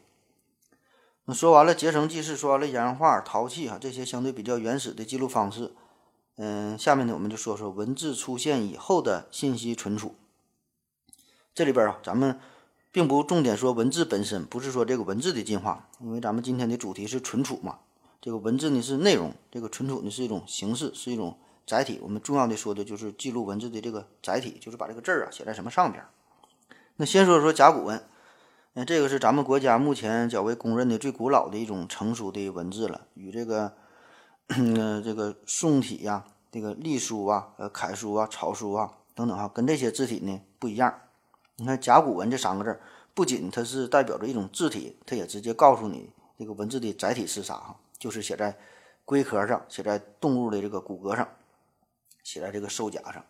[1.26, 5.72] 那说完了结绳记事，说完了岩画、陶器哈这些相对比较原始的记录方式。
[6.36, 10.14] 嗯，下面呢，我们就说说文字出现以后的信息存储。
[11.52, 12.38] 这里边啊，咱们
[12.92, 17.80] 并不重点说文字本身，不是说这个文字的进化，因为咱们今天的主题是存储嘛。
[18.20, 21.36] 这个文字呢是内容，这个存储呢是一种形式，是一种
[21.68, 22.00] 载体。
[22.02, 26.02] 我们重要的说的就是记录文字的这个载体，就是把这个字儿啊写在什么上边。
[26.96, 28.02] 那先说说甲骨文，
[28.72, 33.74] 那这个是咱们国家目前较为公认的最古老的一种成熟的文字了，与这个。
[34.50, 41.02] 呃，这个宋体呀，这个隶书啊，呃，楷书啊，草书啊，等等哈，跟这些字体呢不一样。
[41.56, 42.80] 你看甲骨文这三个字，
[43.12, 48.56] 不仅它是代表着一种字体，它也直接告诉你这个文字的载体是啥哈，就是写在
[49.04, 51.28] 龟壳上，写在动物的这个骨骼上，
[52.28, 53.24] 写在这个兽甲上。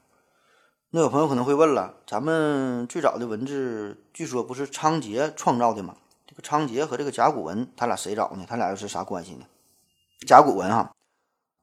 [0.91, 5.95] 那有朋友可能会问了，咱们最早的文字据说不是仓颉创造的吗？
[6.27, 8.45] 这个仓颉和这个甲骨文，他俩谁早呢？
[8.49, 9.47] 他俩又是啥关系呢？
[10.27, 10.93] 甲骨文哈。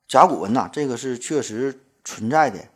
[0.08, 2.69] 甲骨文呐，这个是确实存在的，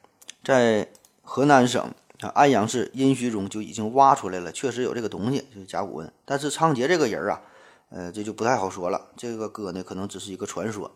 [0.44, 0.92] 在
[1.22, 1.94] 河南省
[2.34, 6.12] 安阳市殷墟中就已经挖出来了，确实有这个东西，就是甲骨文。
[6.26, 7.42] 但是仓颉这个人啊，
[7.92, 9.10] 呃，这就不太好说了。
[9.16, 10.92] 这个哥呢，可能只是一个传说。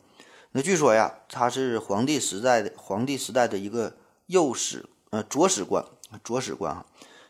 [0.53, 5.83] 那据说呀，他是皇帝时代的皇帝时代的一个右史，呃，左史官，
[6.23, 6.85] 左史官哈，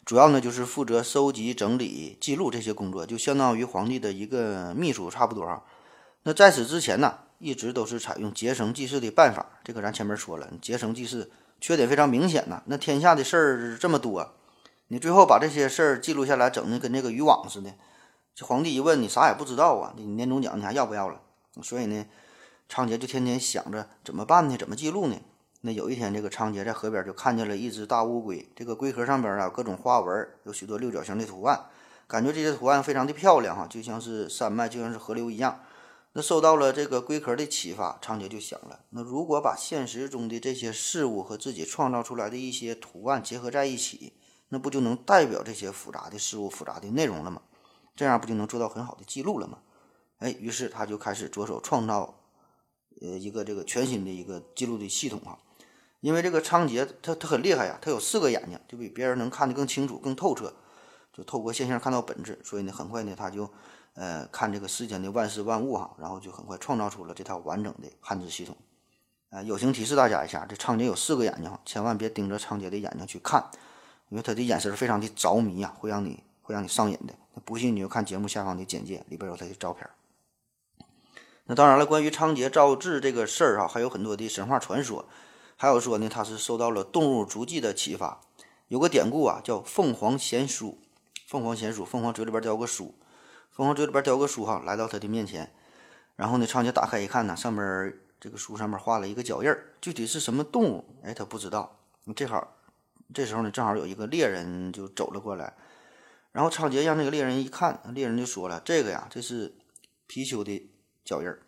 [0.05, 5.63] 主要呢就是负责收集、整理、记录这些工作，就相当于皇帝的一个秘书差不多哈。
[6.23, 7.19] 那在此之前呢？
[7.39, 12.63] 一直都是采用结绳记事的办法，这个咱前面说了，结绳记事缺点非常明显呐。
[12.67, 14.33] 那天下的事儿这么多，
[14.87, 17.73] 你最后把这些事儿记录下来，整的跟这个渔网似的。
[18.33, 21.19] 这皇帝一问你啥也不知道啊，你年终奖你还要不要了？
[21.61, 22.05] 所以呢，
[22.73, 24.57] 仓颉就天天想着怎么办呢？
[24.57, 25.15] 怎么记录呢？
[25.61, 31.67] 那有一天，这个仓颉在河边就看见了一只大乌龟，这个龟壳上边啊各种花纹，有许多六角形的图案，
[32.07, 35.59] 感觉这些图案非常的漂亮哈，就像是山脉，就像是河流一样。
[36.13, 44.13] 那受到了这个龟壳的启发，仓颉就想了：那如果把现实中的这些事物和自己创造出来的一些图案结合在一起，
[44.49, 47.43] 那不就能代表这些复杂的事物、复杂的内容了吗？
[47.95, 49.59] 这样不就能做到很好的记录了吗？
[50.17, 52.15] 哎，于是他就开始着手创造，
[53.03, 55.37] 呃，一个这个全新的一个记录的系统啊。
[55.99, 60.51] 因为这个仓颉他他很厉害呀，他有四个眼睛，就比别人能看得更清楚、更透彻，
[61.13, 62.39] 就透过现象看到本质。
[62.43, 63.47] 所以呢，很快呢，他就。
[63.95, 68.57] 呃，看这个世间的万事万物哈，然后就很快创造出了这套完整的汉字系统。
[69.29, 73.51] 呃，友情提示大家一下，这仓颉有四个眼睛，千万别盯着仓颉的眼睛去看，
[74.09, 77.13] 因为他的眼神非常的着迷呀，会让你会让你上瘾的。
[77.45, 79.87] 不信你就看节目下方的简介，里边有他的照片。
[81.45, 85.07] 那当然了，关于仓颉造字这个事儿哈，还有很多的神话传说，
[85.57, 88.21] 还有说呢，他是受到了动物足迹的启发。
[88.69, 90.79] 有个典故啊，叫凤凰衔书。
[91.27, 92.95] 凤凰衔书，凤凰嘴里边叼个书。
[93.51, 95.53] 凤凰嘴里边叼个书哈，来到他的面前，
[96.15, 100.85] 然后呢，仓颉打开一看呢，上面这个书上面画了一个脚印儿，具体是什么动物？
[101.03, 101.79] 哎，他不知道。
[102.15, 102.55] 正好
[103.13, 105.53] 这时候呢，正好有一个猎人就走了过来，
[106.31, 109.55] 然后仓颉让那个猎人一看，猎人就说了：“这个呀，这是
[110.07, 110.69] 貔貅的
[111.03, 111.41] 脚印儿。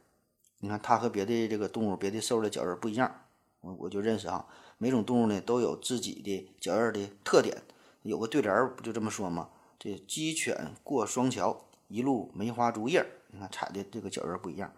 [0.59, 3.23] 你看它和别的这个动物、别的兽的脚印儿不一样。
[3.61, 4.45] 我我就认识啊，
[4.77, 7.63] 每种动物呢都有自己的脚印儿的特点。
[8.03, 9.49] 有个对联儿不就这么说吗？
[9.79, 14.73] 这鸡犬过双桥。”一路梅花竹叶，你看踩的这个脚印不一样。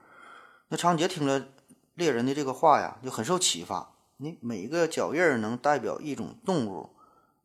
[0.67, 1.47] 那仓颉听了
[1.95, 3.95] 猎人的这个话呀，就很受启发。
[4.17, 6.89] 你每个脚印能代表一种动物，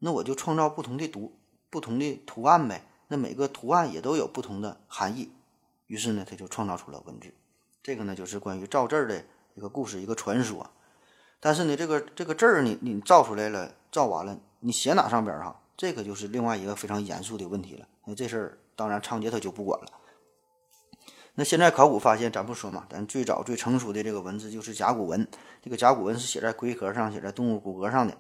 [0.01, 1.39] 那我就创造不同的图、
[1.71, 2.89] 不同的图案呗。
[3.07, 5.31] 那每个图案也都有不同的含义。
[5.93, 7.31] 于是呢，他就创造出了文字。
[7.83, 9.23] 这个呢，就是关于造字儿的
[9.55, 10.71] 一个故事、一个传说。
[11.39, 15.61] 但是呢，这个这个字儿，你你造出来了，造完了，你写哪上边儿哈？
[15.77, 17.87] 这个就是另外一个非常严肃的问题了。
[18.07, 18.59] 那这事儿。
[18.75, 19.87] 当然，仓颉他就不管了。
[21.35, 25.29] 那现在考古发现，咱不说嘛，咱最早最成熟的这个文字就是甲骨文。
[25.61, 28.17] 这个甲骨文是写在龟壳上、写在动物骨骼上的。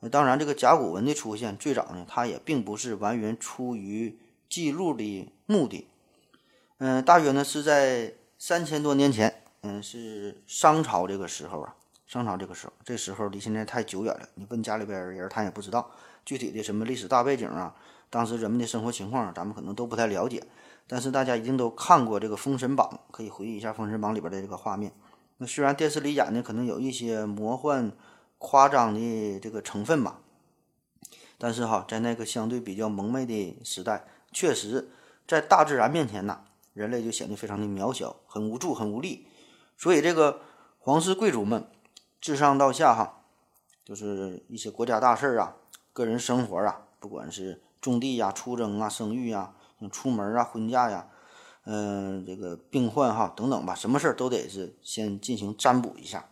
[0.00, 5.86] 那当然，这个甲骨文的出现最早呢，它也并不是完全出于记录的目的。
[6.78, 11.76] 嗯，大约呢是在三千多年前，嗯，是商朝这个时候啊。
[12.06, 15.90] 商朝这个时候，这时候离现在太久远了，你问家里边人，他也不知道
[16.24, 17.74] 具体的什么历史大背景啊。
[18.10, 20.44] 当时人们的生活情况，咱们可能都不太了解。
[20.86, 24.92] 但是大家一定都看过这个《封神榜》，可以回忆一下《封神榜》里边的这个画面。
[25.38, 27.90] 那虽然电视里演的可能有一些魔幻、
[28.38, 30.20] 夸张的这个成分吧，
[31.38, 34.90] 但是哈，在那个相对比较蒙昧的时代，确实
[35.26, 36.42] 在大自然面前呐，
[36.74, 39.26] 人类就显得非常的渺小，很无助，很无力。
[39.78, 40.42] 所以这个
[40.78, 41.66] 皇室贵族们，
[42.20, 43.22] 自上到下哈，
[43.84, 45.56] 就是一些国家大事儿啊、
[45.92, 49.54] 个人生活啊，不管是种地呀、出征啊、生育呀、
[49.90, 51.08] 出门啊、婚嫁呀。
[51.66, 56.28] 嗯，这个病患哈等等吧，什么事儿都得是先进行占卜一下。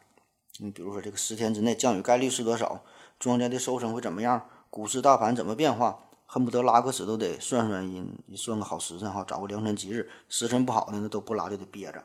[0.58, 2.82] 你比如说，这个十天之内降雨概率是多少？
[3.18, 4.46] 庄稼的收成会怎么样？
[4.68, 6.00] 股市大盘怎么变化？
[6.32, 10.08] 恨不得拉个屎都得算算阴，算个好时辰哈，找个良辰吉日。
[10.30, 12.02] 时辰不好的那都不拉就得憋着。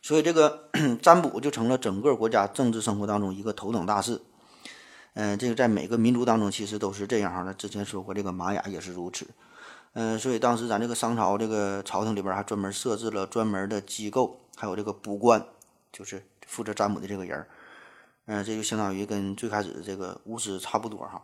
[0.00, 0.70] 所以这个
[1.02, 4.22] 占卜就成了整个国家政治生活当中一个头等大事。
[5.12, 7.42] 嗯，这个在每个民族当中其实都是这样哈。
[7.42, 9.26] 那之前说过，这个玛雅也是如此。
[9.92, 15.44] 嗯，所以当时咱这个商朝这个朝廷里边还专门设置了专门的机构，还有这个卜官，
[15.92, 17.46] 就是负责占卜的这个人。
[18.24, 21.22] 嗯，这就相当于跟最开始的这个巫师差不多哈。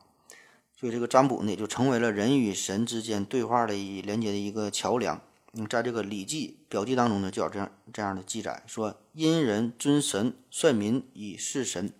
[0.77, 5.21] 所以这个占卜呢，就成为了人与神之间对话的一连接的一个桥梁。
[5.53, 11.93] 嗯，在这个《礼记·表记》当中呢，就有这样这样的记载，说：“因人尊神，率民以事神。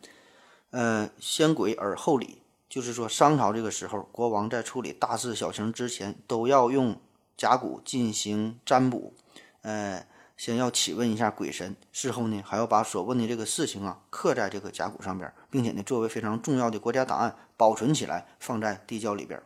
[0.71, 7.01] 呃，先鬼而后礼。”就是说，商朝这个时候，国王在处理大事小情之前，都要用
[7.37, 9.15] 甲骨进行占卜，
[9.63, 10.05] 呃，
[10.37, 19.43] 先要启问一下鬼神，事后呢，还要把所问的这个事情啊刻在这个甲骨上边，并且呢，作为非常重要的国家档案保存起来，放在地窖里边。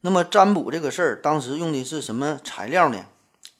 [0.00, 3.06] 那么占卜这个事儿，当时用的是什么材料呢？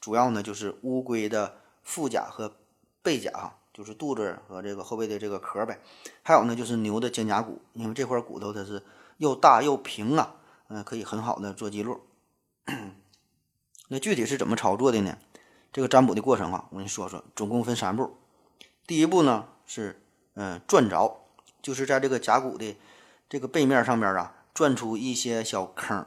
[0.01, 2.57] 主要呢就是乌龟的腹甲和
[3.03, 3.59] 背甲哈。
[3.75, 5.81] 就是肚子和这个后背的这个壳呗，
[6.23, 8.81] 还有呢，就是牛的肩胛骨，因为这块骨头它是
[9.17, 10.37] 又大又平啊，
[10.69, 12.01] 嗯，可以很好的做记录。
[13.91, 15.19] 那具体是怎么操作的呢？
[15.73, 18.17] 这个占卜的过程啊，我跟你说说，总共分三步。
[18.87, 20.01] 第一步呢是
[20.35, 21.13] 嗯钻凿，
[21.65, 22.77] 就是在这个甲骨的
[23.27, 26.05] 这个背面上面啊钻出一些小坑。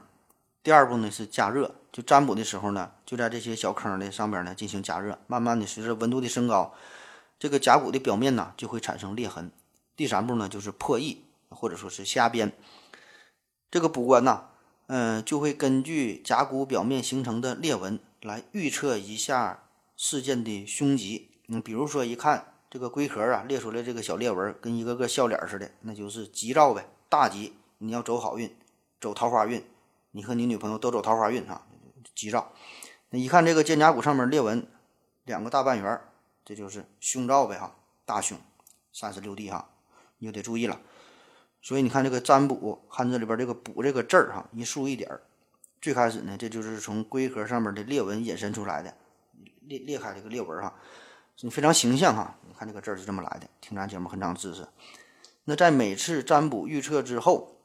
[0.62, 6.76] 第二步呢是加热，就占卜的时候呢，就在这些小坑的上边呢进行加热，慢慢的随着温度的升高。
[7.40, 9.52] 这个甲骨的表面呢，就会产生裂痕。
[9.96, 12.54] 第三步呢，就是破译或者说是瞎编。
[13.72, 14.50] 这个卜官呐，
[14.86, 19.64] 嗯，就会根据甲骨表面形成的裂纹来预测一下
[19.96, 21.32] 事件的凶吉。
[21.48, 28.56] 嗯，比如说一看这个龟壳啊裂出来这个小裂纹，跟一个个笑脸似的，那就是吉兆呗，大吉，你要走好运，
[29.00, 29.64] 走桃花运，
[30.12, 31.66] 你和你女朋友都走桃花运啊，
[32.14, 32.52] 吉兆。
[33.10, 34.68] 那一看这个肩胛骨上面裂纹，
[35.24, 36.02] 两个大半圆。
[36.44, 37.76] 这就是凶兆呗哈，
[38.06, 38.38] 大凶，
[38.94, 39.70] 三十六地哈，
[40.20, 40.80] 你就得注意了。
[41.62, 45.20] 所以你看这个占卜汉字里边这个“卜”这个字儿哈，一竖一点，
[45.82, 48.96] 最开始呢，这就是从龟壳上面的裂纹引申出来的，
[49.60, 50.74] 裂裂开这个裂纹哈，
[51.52, 52.38] 非常形象哈。
[52.58, 53.48] 看这个字儿是这么来的。
[53.62, 54.68] 听咱节目很长知识。
[55.46, 57.56] 那在每次占卜预测之后，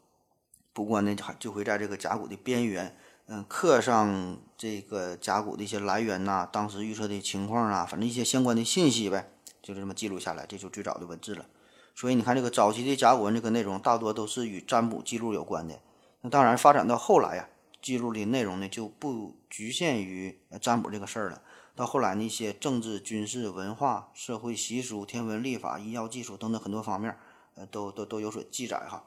[0.72, 2.96] 卜官呢就就会在这个甲骨的边缘。
[3.26, 9.30] 嗯，刻上这个甲骨的一些来源呐，当时预测的情况啊，反正一些相关的信息呗，
[9.62, 11.46] 就这么记录下来，这就最早的文字了。
[11.94, 15.78] 所以你看，这个早期的甲骨文这个内容大多都是与占卜记录有关的。
[16.22, 17.48] 那当然，发展到后来呀，
[17.80, 21.40] 记录的内容呢就不局限于占卜这个事儿了。
[21.74, 27.18] 到后来，那些政治、军事、文化、社会习俗、天文历法、医药技术等等很多方面，
[27.54, 29.04] 呃，都都都有所记载哈。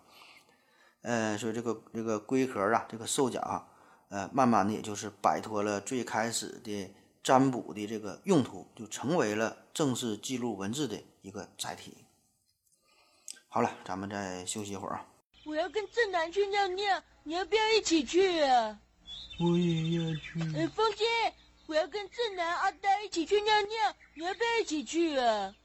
[1.01, 3.67] 呃，所以这个这个龟壳啊，这个兽甲啊。
[4.09, 11.97] 呃，慢慢的，也就是摆脱了最开始的占卜的这个用途，就成为了正式记录文字的一个载体。
[13.47, 15.07] 好了，咱们再休息一会儿啊。
[15.43, 18.79] 我要跟正南去尿尿，你要不要一起去啊？
[19.39, 20.39] 我也要去。
[20.55, 21.03] 哎，风姐，
[21.67, 25.55] 我要跟正南、阿呆一起去尿尿，你要不要一起去啊？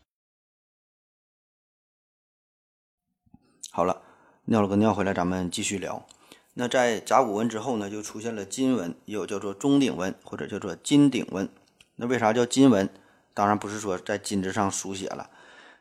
[3.70, 4.02] 好了，
[4.46, 6.06] 尿了个尿回来，咱们继续聊。
[6.54, 11.48] 那在甲骨文之后呢，就出现了金文，也有叫做钟鼎文或者叫做金鼎文。
[11.96, 12.88] 那为啥叫金文？
[13.34, 15.30] 当然不是说在金子上书写了，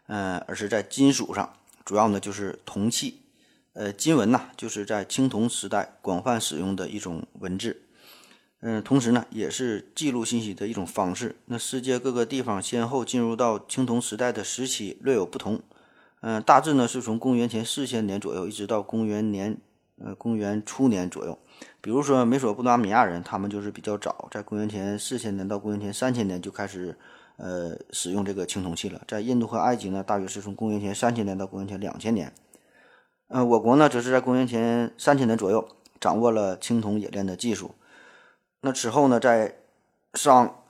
[0.07, 3.21] 嗯，而是在金属上，主要呢就是铜器。
[3.73, 7.88] 呃，金文呐，就是在青铜时代广泛使用的一种文字，
[8.61, 11.35] 嗯，同时呢也是记录信息的一种方式。
[11.45, 15.61] 那世界各个地方先后进入到青铜时代的时期略有不同，
[16.21, 19.57] 嗯，大致呢是从公元前四千年左右一直到公元年。
[20.01, 21.37] 呃，公元初年左右，
[21.81, 26.97] 比如说美索不达米亚人，他们就是比较早，在公元前四千年到公元前三千年就开始
[27.35, 29.01] 呃使用这个青铜器了。
[29.05, 32.31] 在印度和埃及呢，大约是从公元前三千年到公元前两千年。
[33.27, 35.67] 呃，我国呢，则是在公元前三千年左右
[35.99, 37.75] 掌握了青铜冶炼的技术。
[38.61, 39.55] 那之后呢，在
[40.13, 40.63] 商、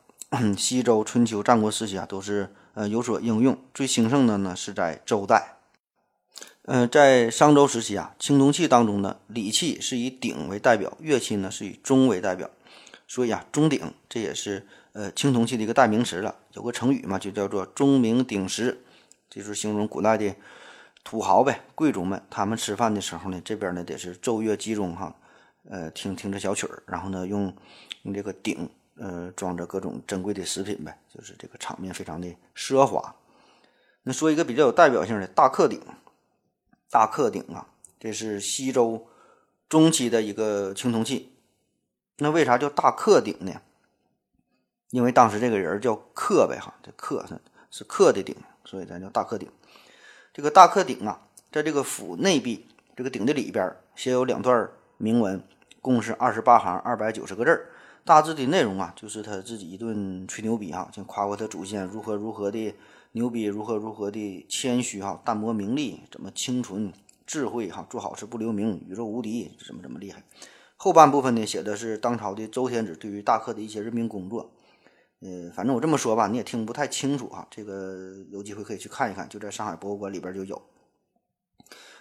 [0.58, 3.58] 西周、春秋、战国时期啊，都是呃有所应用。
[3.74, 5.58] 最兴盛的呢是在周代。
[6.64, 12.52] 嗯，在商周时期啊，青铜器当中呢，礼器是以鼎为代表，乐器呢是以钟为代表。
[13.08, 16.36] 所以啊，钟鼎这也是呃青铜器的一个代名词了。
[16.54, 18.84] 有个成语嘛，就叫做“钟鸣鼎食”，
[19.32, 20.36] 就是形容古代的
[21.04, 25.16] 土豪呗，贵族们他们吃饭的时候呢，这边呢得是奏乐集中哈，
[25.68, 27.54] 呃，听听着小曲儿，然后呢用
[28.04, 33.16] 用这个鼎呃装着各种珍贵的食品呗，就是这个场面非常的奢华。
[34.04, 35.82] 那说一个比较有代表性的大克鼎，
[36.90, 37.68] 大克鼎啊，
[38.00, 39.08] 这是西周
[39.68, 41.34] 中期的一个青铜器。
[42.18, 43.62] 那为啥叫大克鼎呢？
[44.90, 47.40] 因为当时这个人叫克呗，哈，这克是
[47.70, 48.36] 是克的鼎，
[48.66, 49.48] 所以咱叫大克鼎。
[50.34, 54.70] 这个大克鼎啊，在这个府内壁这个鼎的里边写有两段
[55.00, 55.42] 铭文，
[55.82, 57.70] 共是二十八行，二百九十个字儿。
[58.04, 62.76] 大致的内容啊，就是他自己一顿吹牛逼哈，就夸过他祖先如何如何的
[63.14, 66.92] 牛逼，如何如何的谦虚哈，淡泊名利，怎么清纯
[67.26, 70.24] 智慧哈，做好事不留名，宇宙无敌，怎么怎么厉害。
[70.76, 74.52] 后半部分呢，写的是当朝的周天子对于大克的一些任命工作。
[75.22, 77.48] 呃，反正我这么说吧，你也听不太清楚哈。
[77.52, 80.62] 这个有机会可以去看一看，就在上海博物馆里边就有。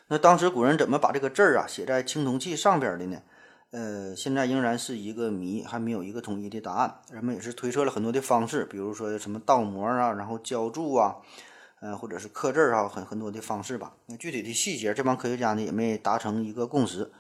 [0.09, 3.23] 那当时古人怎么把这个字儿啊写在青铜器上边的呢？
[3.71, 7.01] 呃，现在仍然是一个谜，还没有一个统一的答案。
[7.13, 11.17] 人们也是推测了很多的方式，比如说什么倒模啊，然后浇铸啊，
[11.81, 13.93] 呃，或者是刻字啊，很很多的方式吧。
[14.07, 17.13] 那具体的细节，这帮科学家呢也没达成一个共识。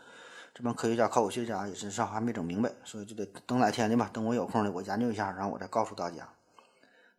[0.55, 4.09] 这帮科学家、考古学家也是上还没整明白，所以就得等哪天的吧。
[4.11, 6.30] 等我有空了，我研究一下，然后我再告诉大家。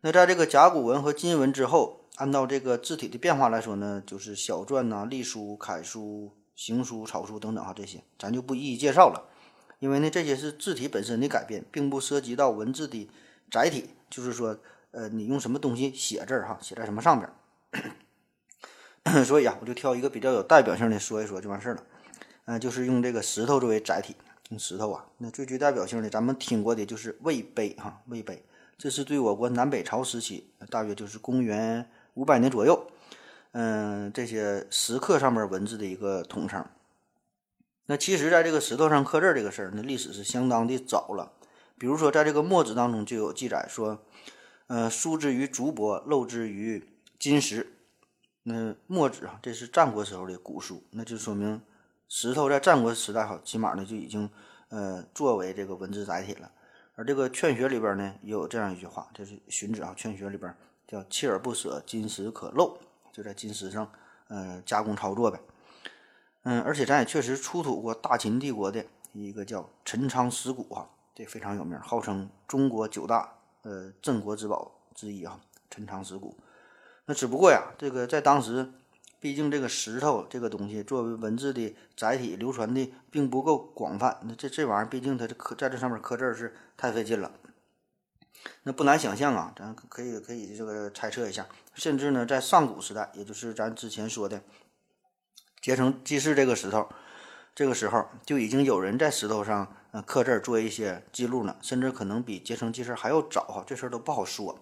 [0.00, 9.26] 那在这个甲骨文和金文之后，按照这个字体的变化来说呢，就是小篆呐、隶书、楷书、行书、草书等等哈，这些咱就不一一介绍了，
[9.78, 13.08] 因为呢，这些是字体本身的改变，并不涉及到文字的
[13.50, 14.58] 载体，就是说，
[14.90, 17.30] 呃，你用什么东西写字儿哈，写在什么上边。
[19.24, 21.82] 所以啊，我就挑一个比较有代表性的说一说就完事儿了。
[22.44, 24.14] 嗯，就是用这个石头作为载体，
[24.50, 25.06] 用石头啊。
[25.16, 28.44] 那最具代表性的，咱们听过的就是魏碑哈，魏碑，
[28.76, 32.90] 这是对我国南北朝时期，大约就是公元五百年左右，
[33.52, 36.64] 嗯，这些石刻上面文字的一个统称。
[37.86, 41.32] 那其实，在这个石头上刻字这个事儿，那历史是相当的早了。
[41.78, 44.04] 比如说，在这个墨子当中就有记载说，
[44.68, 46.86] 呃，书之于竹帛，镂之于
[47.18, 47.74] 金石。
[48.42, 51.60] 那墨子啊，这是战国时候的古书，那就说明。
[52.08, 54.28] 石头在战国时代哈，起码呢就已经
[54.68, 56.50] 呃作为这个文字载体了。
[56.94, 60.54] 而这个《劝学》里边呢也有这样一句话，就是荀子啊，《劝学》里边
[60.90, 62.76] 叫“锲而不舍，金石可镂”，
[63.12, 63.92] 就在金石上
[64.26, 65.40] 呃加工操作呗。
[66.42, 73.32] 嗯，而且咱也确实出土过大秦帝国的一个叫陈仓石鼓哈，这非常有名，号称中国九大
[73.62, 75.38] 呃镇国之宝之一啊，
[75.70, 76.36] 陈仓石鼓。
[77.04, 78.72] 那只不过呀，这个在当时。
[79.22, 84.18] 毕竟这个石头这个东西作为文字的载体，流传的并不够广泛。
[84.22, 87.30] 那这这玩意儿，毕竟它这刻在这上面刻字是太费劲了。
[88.62, 94.42] 那不难想象啊，咱可以可以这个猜测一下，甚至呢，在上古时代，也就是咱之前说的
[95.60, 96.88] 结成记事这个石头，
[97.54, 103.64] 这个时候就已经有人在石头上呃刻字做一些记录了，甚至可能比结成记事还要早哈。
[103.66, 104.58] 这事儿都不好说。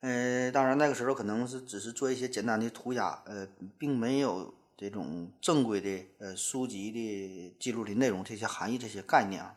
[0.00, 9.56] 呃，当然那个时候可能是只是做一些简单的涂鸦，呃，并没有这种正规的呃书籍的记录的内容、这些含义、这些概念啊。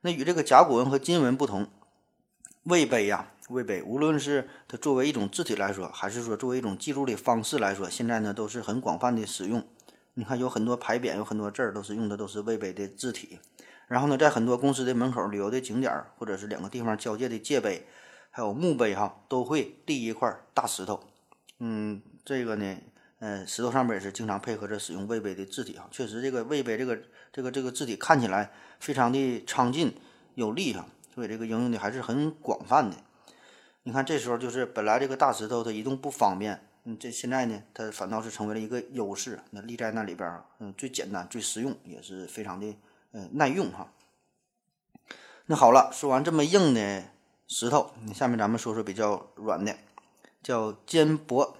[0.00, 1.68] 那与这个甲骨文和金文不同，
[2.64, 9.62] 魏碑呀，魏碑无论是它作为一种字体来说，还是说作为一种记录的方式来说，现在呢都是很广泛的使用。
[10.14, 13.38] 你看，有很多牌匾，有很多字儿都是用的都是魏碑的字体。
[13.86, 17.86] 然后呢，在很多公司的门口、旅游的景点儿，或者是两个地方交界的界碑。
[18.30, 21.04] 还有墓碑哈，都会立一块大石头。
[21.60, 22.78] 嗯，这个呢，
[23.20, 25.86] 呃，石头上边也是经常配合着使用魏碑的字体哈。
[25.92, 26.98] 确实，这个魏碑这个
[27.32, 28.50] 这个这个字体看起来
[28.80, 29.94] 非常的苍劲
[30.34, 32.96] 有力哈，所以这个应用的还是很广泛的。
[33.84, 39.40] 你看，这时候就是本来这个大石头它移动不方便，嗯，这现在呢，它反倒是成为了一个优势。
[39.50, 42.74] 那立在那里边嗯，最简单、最实用，也是非常的
[43.12, 43.92] 呃耐用哈。
[45.46, 47.04] 那好了，说完这么硬的。
[47.46, 49.76] 石头，下面咱们说说比较软的，
[50.42, 51.54] 叫坚帛。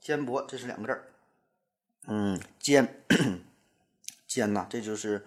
[0.00, 1.10] 坚帛，这是两个字儿。
[2.06, 3.04] 嗯，坚，
[4.28, 5.26] 坚呐，这就是，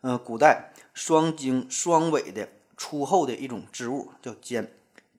[0.00, 2.48] 呃，古代双经双尾的
[2.82, 4.66] 粗厚的一种织物，叫绢。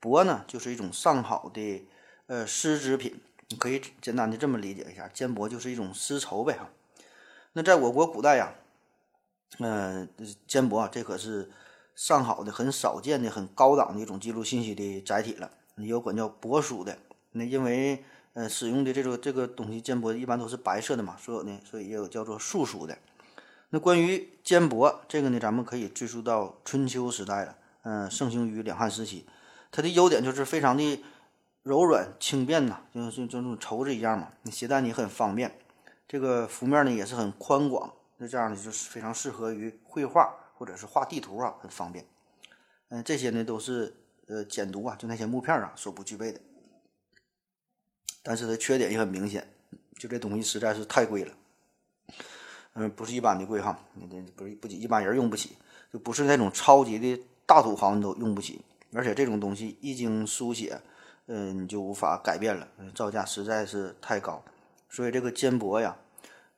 [0.02, 1.86] 帛呢，就是一种上好的
[2.28, 6.70] 呃丝织品，你可以简单的这么理解一下，绢帛就是一种丝绸呗哈。
[7.54, 8.54] 那在我国古代呀，
[9.60, 10.10] 嗯，
[10.46, 11.50] 坚帛这可是。
[11.96, 15.52] 上好的、很少见的、很高档的一种记录信息的载体了。
[15.78, 16.98] 也有管叫帛书的，
[17.34, 18.04] 那因为
[18.34, 22.98] 呃使用的这个这个东西绢帛一般都是白色的嘛，所有呢，所以也有叫做素书的。
[23.74, 29.26] 那关于笺帛这个呢，咱们可以追溯到春秋时代了，嗯、盛行于两汉时期。
[29.72, 31.04] 它的优点就是非常的
[31.64, 35.58] 柔软轻便呐，就就就那种绸子一样嘛，你携带你很方便。
[36.08, 42.06] 这个幅面呢也是很宽广，那这样呢就是非常适合于绘画或者是画地图啊，很方便。
[42.90, 43.92] 嗯、这些呢都是
[44.28, 46.40] 呃简牍啊，就那些木片啊所不具备的。
[48.22, 49.48] 但是它缺点也很明显，
[49.98, 51.34] 就这东西实在是太贵了。
[52.74, 55.58] 嗯，不是一般的贵哈，那不是不仅一般人用不起，
[55.92, 58.62] 就不是那种超级的大土豪你都用不起。
[58.94, 60.80] 而且这种东西一经书写，
[61.28, 64.44] 嗯，你就无法改变了，造价实在是太高。
[64.90, 65.98] 所以这个笺帛呀，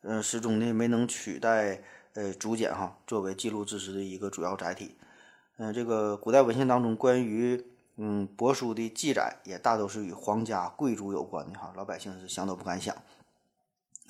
[0.02, 1.82] 嗯，始终呢没能取代
[2.14, 4.98] 呃竹简哈，作为记录知识的一个主要载体。
[5.58, 7.66] 嗯，这个古代文献当中关于
[7.98, 12.96] 嗯帛书的记载，也大都是与皇家贵族有关的哈，老百姓是想都不敢想。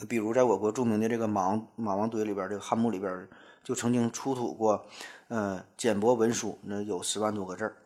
[0.09, 3.27] 比如在我国著名的这个马王马王堆里边，这个汉墓里边
[3.63, 4.85] 就曾经出土过，
[5.29, 7.77] 呃，简帛文书，那有十万多个字儿。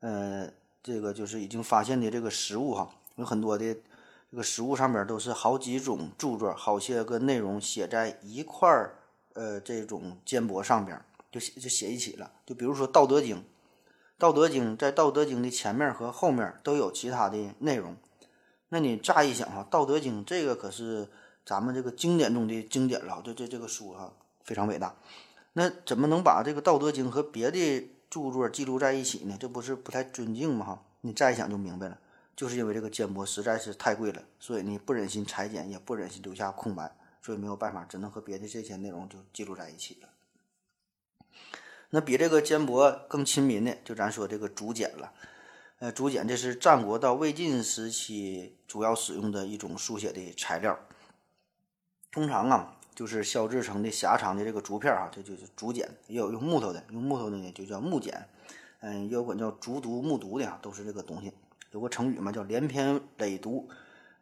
[0.00, 0.50] 呃，
[0.82, 3.76] 这个就是已经发现的这个实物哈，有很多的
[4.30, 8.94] 这个实物上边都是好几种著作，好些个内容写在一块儿，
[9.34, 11.00] 呃，这种简帛上边
[11.30, 12.30] 就写就写一起了。
[12.46, 13.36] 就比如说《道德经》，
[14.16, 17.96] 《道德经》在《道德经》的前面和后面都有其他的内容。
[18.70, 21.08] 那你乍一想哈，《道德经》这个可是
[21.48, 24.12] 咱们这个经典中的经典了，这这这个书哈
[24.44, 24.94] 非常伟大。
[25.54, 29.34] 那怎么能把这个《道德经》和别的著作记录在一起呢？
[29.40, 30.66] 这不是不太尊敬吗？
[30.66, 31.98] 哈，你再一想就明白了，
[32.36, 40.08] 就是因为这个笺帛实在是太贵了，所以你不忍心裁剪，也不忍心留下空白，所以没有办法，只能和别的这些内容就记录在一起了。
[41.88, 45.14] 那比这个笺帛更亲民的，就咱说这个竹简了。
[45.78, 50.78] 呃，竹简这是战国到魏晋时期主要使用的一种书写的材料。
[52.10, 55.88] 通常啊，就是削制成的狭长的这个竹片儿啊，这就是竹简。
[56.06, 58.26] 也有用木头的，用木头的呢就叫木简。
[58.80, 61.32] 嗯，也有管叫竹读、木读的啊，都是这个东西。
[61.72, 63.64] 有个成语嘛，叫连篇累牍。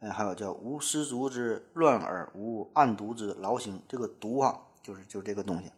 [0.01, 3.81] 嗯，还有叫无丝竹之乱耳，无案牍之劳形。
[3.89, 5.71] 这个牍啊，就是就是这个东西。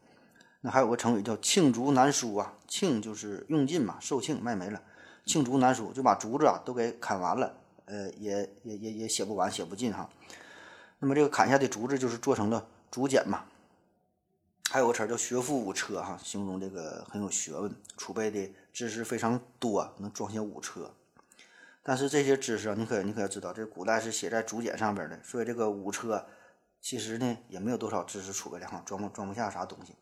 [0.61, 4.83] 那还有个成语叫罄竹难书啊，罄就是用尽嘛，售罄卖没了，
[5.25, 7.55] 罄竹难书就把竹子啊都给砍完了，
[7.85, 10.11] 呃，也也也也写不完，写不尽哈。
[10.99, 13.45] 那么这个砍下的竹子就是做成了竹简嘛。
[14.71, 20.91] 还有个词儿叫学富五车哈，形容这个很有学问，储备的知识非常多，能装下五车。
[21.83, 26.27] 但是这些知识啊，你可你可要知道，这古代是写在竹简上边的，所以这个五车
[26.83, 29.95] 其实呢也没有多少知识储备量，装不装不下啥东西。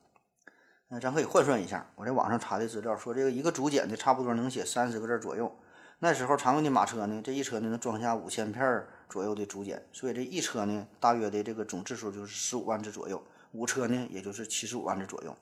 [0.89, 5.57] 那咱可以换算一下，我在网上查的资料说，这个一个竹简呢，差不多能写三十个字左右。
[6.01, 13.23] 那时候常用的马车呢，这一车呢能装下五千片儿左右的竹简，所以这一车呢，大约的这个总字数就是十五万字左右。
[13.53, 15.37] 五车呢，也就是七十五万字左右。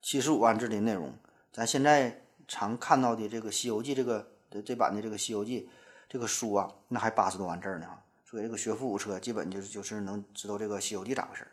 [0.00, 1.14] 七十五万字的内容，
[1.52, 5.62] 咱现在常看到的这个《西游记》这个这这版的这个《西游记》
[6.08, 7.88] 这个书啊，那还八十多万字呢。
[8.24, 11.46] 所以这个学富五车，基本就是就是能知道这个《西游记》咋回事。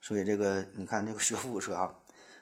[0.00, 1.94] 所以这个你看这个学富五车啊，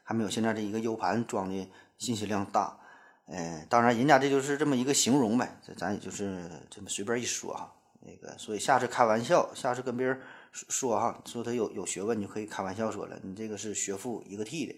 [0.02, 2.78] 还没有现在这一个 U 盘装的信息量大。
[3.26, 7.72] 呃，当然人家这就是这么一个形容呗，这咱也就是这么随便一说哈。
[8.00, 10.20] 那个，所以下次开玩笑，下次跟别人
[10.52, 14.74] 说哈，说他有有学问，你就可以开玩笑说了，你这个是学富一个 T 的。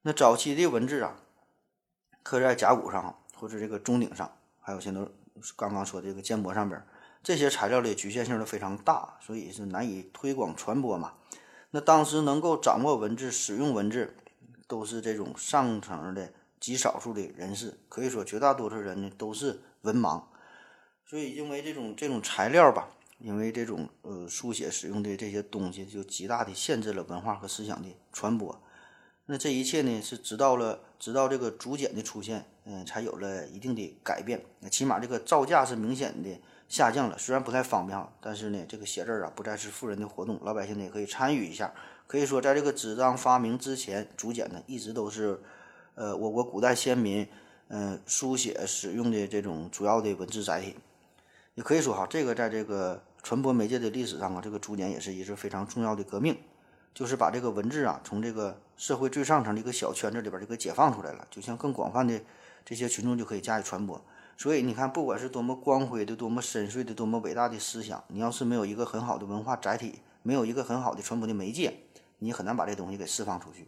[0.00, 1.20] 那早期的文字啊，
[2.22, 5.06] 刻在甲骨上或者这个钟鼎上，还有现在
[5.56, 6.82] 刚刚说这个笺帛上边，
[7.22, 11.12] 这些材料的局限性都非常大，所以是难以推广传播嘛。
[11.72, 14.16] 那当时能够掌握文字、使用文字，
[14.66, 20.22] 都是这种上层的极少数的人士，可以说绝大多数人呢都是文盲。
[21.04, 22.88] 所以，因为这种这种材料吧，
[23.18, 28.60] 因为这种呃书写使用的这些东西，就极大的限制了文化和思想的传播。
[29.26, 34.44] 那这一切呢，是直到了直到这个竹简的出现，嗯，才有了一定的改变。
[34.60, 41.72] 那起码这个造价是明显的下降了，虽然不太方便啊，但是呢，这个写字啊不再是富人的活动，老百姓呢也可以参与一下。
[42.06, 45.40] 可以说，在这个纸张发明之前，竹简呢一直都是
[45.96, 47.26] 呃我国古代先民
[47.68, 50.76] 嗯书写使用的这种主要的文字载体。
[51.56, 56.36] 也可以说哈，这个在这个传播媒介的历史上啊，这个竹简也是一次非常重要的革命，
[56.94, 62.20] 就是把这个文字啊从这个社会最上层的一个小圈子里边就给解放出来了，就像更广泛的
[62.62, 63.98] 这些群众就可以加以传播。
[64.36, 71.72] 所以你看，不管是多么光辉的、多么深邃的、多么伟大的思想，你要是没有一个很好的文化载体，没有一个很好的传播的媒介，
[72.18, 73.66] 你很难把这东西给释放出去。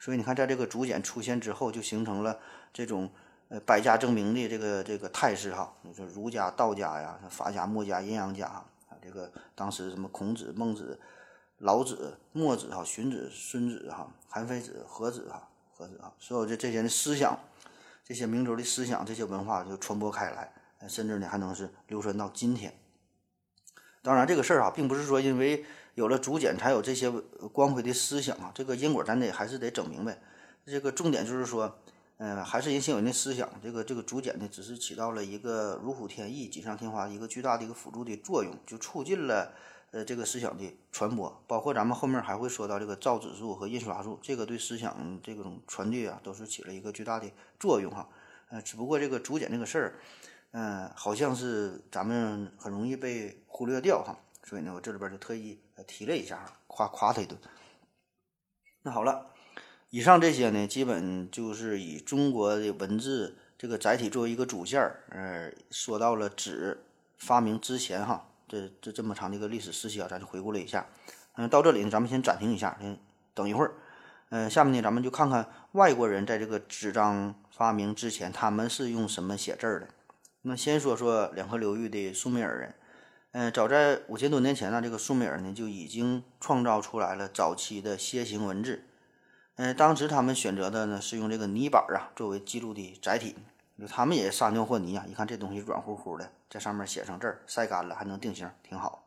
[0.00, 2.40] 所以你看，在这个竹简出现之后，就形成了
[2.72, 3.10] 这种
[3.50, 5.70] 呃百家争鸣的这个这个态势哈。
[5.82, 8.64] 你说儒家、道家呀，法家、墨家、阴阳家啊，
[9.02, 10.98] 这个当时什么孔子、孟子、
[11.58, 15.46] 老子、墨子哈、荀子、孙子哈、韩非子、何子哈、
[15.76, 17.38] 何子哈，所有这这些的思想，
[18.02, 20.50] 这些民族的思想，这些文化就传播开来，
[20.88, 22.74] 甚至呢还能是流传到今天。
[24.02, 25.62] 当然，这个事儿啊，并不是说因为
[25.94, 27.10] 有了竹简才有这些
[27.52, 30.18] 光辉的思想啊，这个因果咱得还是得整明白。
[30.64, 31.78] 这个重点就是说，
[32.16, 39.52] 嗯，还是人先有人的思想，这个这个竹简呢，只是起到了一个如虎添翼、锦上添花一个巨大的一个辅助的作用，就促进了
[39.90, 41.42] 呃这个思想的传播。
[41.46, 48.08] 包括咱们后面还会说到这个造纸术和印刷术，这个对思想这种传递啊，都是起了一个巨大的作用哈。
[48.48, 49.94] 呃，只不过这个竹简这个事儿。
[50.52, 57.38] 嗯，好像是咱们很容易被忽略掉哈，所以呢，我这里边就特意提了一下，夸夸他一顿。
[58.82, 59.26] 那好了，
[59.90, 66.82] 以上这些呢，基本就是以中国的文字这个载体作为一个主线儿，呃，说到了纸
[67.18, 70.84] 发明之前哈，这这这么长的一个历史时期啊，咱就回顾了一下。
[71.36, 72.98] 嗯，到这里呢，咱们先暂停一下，先
[73.34, 73.74] 等一会儿。
[74.30, 79.88] 嗯，下面呢，咱们就看看外国人在这个纸张发明之前，他们是用什么写字的。
[80.42, 82.74] 那先说说两河流域的苏美尔人，
[83.32, 88.82] 嗯，早在五千多年前呢，这个苏美尔呢就已经创造出来了早期的楔形文字。
[89.56, 93.36] 嗯，当时他们选择的呢是用这个泥板啊作为记录的载体，
[93.86, 99.04] 他们也撒尿和泥啊，一看这东西软乎乎的，在上面写上字儿，晒干了还能定型，挺好。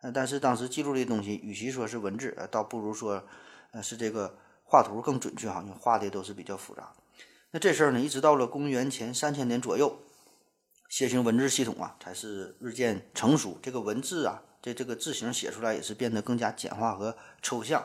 [0.00, 3.22] 嗯，但是当时记录的东西，与其说是文字，倒不如说，
[3.80, 6.92] 是这个画图更准确哈，因为画的都是比较复杂。
[7.52, 10.00] 那这事儿呢，一直到了公元前三千年左右。
[10.94, 13.58] 楔形文字系统啊，才是日渐成熟。
[13.60, 17.84] 这个文字啊，这这个字形写出来也是变得更加简化和抽象。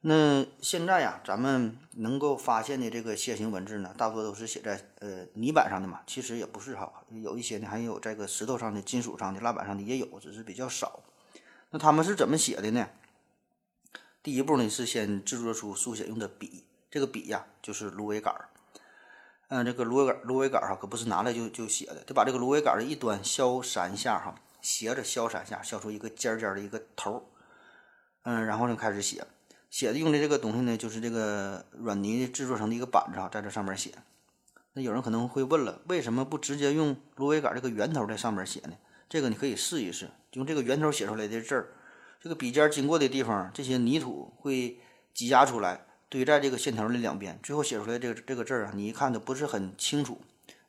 [0.00, 6.00] 那现在呀，咱们能够发现的这个楔形文字呢，大多都是写在呃泥板上的嘛。
[6.06, 11.02] 其实也不是哈，有一些呢还有这个石头上的、金属上的、蜡板上的也有，只是比较少。
[11.72, 12.88] 那他们是怎么写的呢？
[14.22, 18.48] 第一步呢，是先制作出书写用的笔，这个笔呀就是芦苇杆儿。
[19.48, 27.30] 嗯，这个芦苇杆，芦苇杆哈，可不是拿来就就写的，得把这个芦苇杆的一端削三下哈，斜着削三下，削出一个尖尖的一个头
[28.22, 29.24] 嗯，然后呢开始写，
[29.70, 33.92] 写的用的这个东西呢，就是这个软泥制作成的一个板子哈，在这上面写。
[34.72, 38.72] 那有人可能会问了，为什么不直接用芦苇杆这个圆头在上面写呢？
[39.08, 41.68] 这个你可以试一试，用这个圆头写出来的字儿，
[42.18, 44.80] 这个笔尖经过的地方，这些泥土会
[45.12, 45.86] 挤压出来。
[46.14, 50.20] 堆在这个线条的两边，最后写出来这个这个字儿啊，你一看都不是很清楚。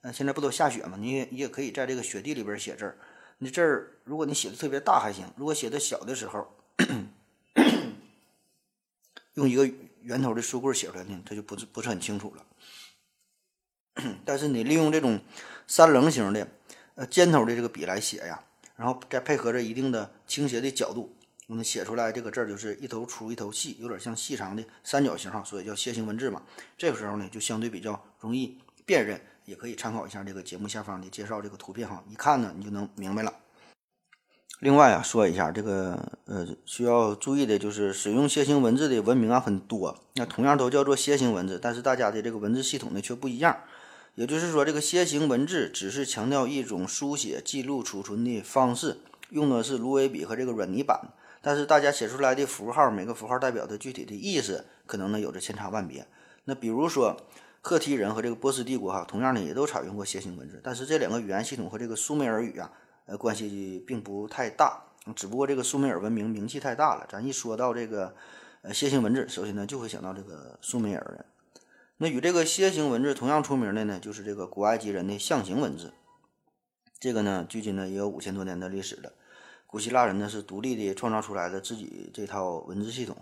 [0.01, 0.97] 呃，现在不都下雪吗？
[0.99, 2.97] 你也你也可以在这个雪地里边写字儿。
[3.37, 6.51] 你字儿如果你写的特别大还行，如果写的小的时候，
[9.35, 9.69] 用一个
[10.01, 14.03] 圆头的书棍写出来呢，它就不是不是很清楚了。
[14.25, 15.19] 但是你利用这种
[15.67, 16.47] 三棱形的
[16.95, 18.43] 呃尖头的这个笔来写呀，
[18.75, 21.14] 然后再配合着一定的倾斜的角度。
[21.47, 26.41] 我们写出来这个字儿就是一头粗一头细，有点像细长的三角形哈，所以叫楔形文字嘛。
[26.75, 33.31] 这个时候呢，就相对比较容易辨认，也可以参考一下这个节目下方的介绍这个图片哈，一看呢你就能明白了。
[34.59, 43.55] 另外啊，说一下这个呃需要注意的就是使用楔形文字的文明啊很多，那同样都叫做楔形文字，但是大家的这个文字系统呢却不一样。
[44.15, 51.09] 也就是说，这个楔形文字只是强调一种书写、记录、储存的方式，用的是芦苇笔和这个软泥板。
[51.45, 56.07] 但是大家写出来的符号，每个符号代表的具体的意思，可能呢有着千差万别。
[56.45, 57.15] 那比如说，
[57.61, 60.59] 赫梯人和这个波斯帝国哈，同样呢也都采用过楔形文字。
[60.63, 62.71] 但是这两个语言系统和这个苏美尔语啊，
[63.05, 64.85] 呃，关系并不太大。
[65.15, 68.15] 只不过这个苏美尔文明名气太大了，咱一说到这个
[68.63, 71.25] 呃楔形文字，首先呢就会想到这个苏美尔人。
[71.97, 75.93] 那与这个楔形文字同样出名的呢，就是这个古埃及人的象形文字。
[76.99, 79.13] 这个呢，距今呢也有五千多年的历史了。
[79.67, 83.17] 古希腊人呢是独立的创造出来的自己这套文字系统，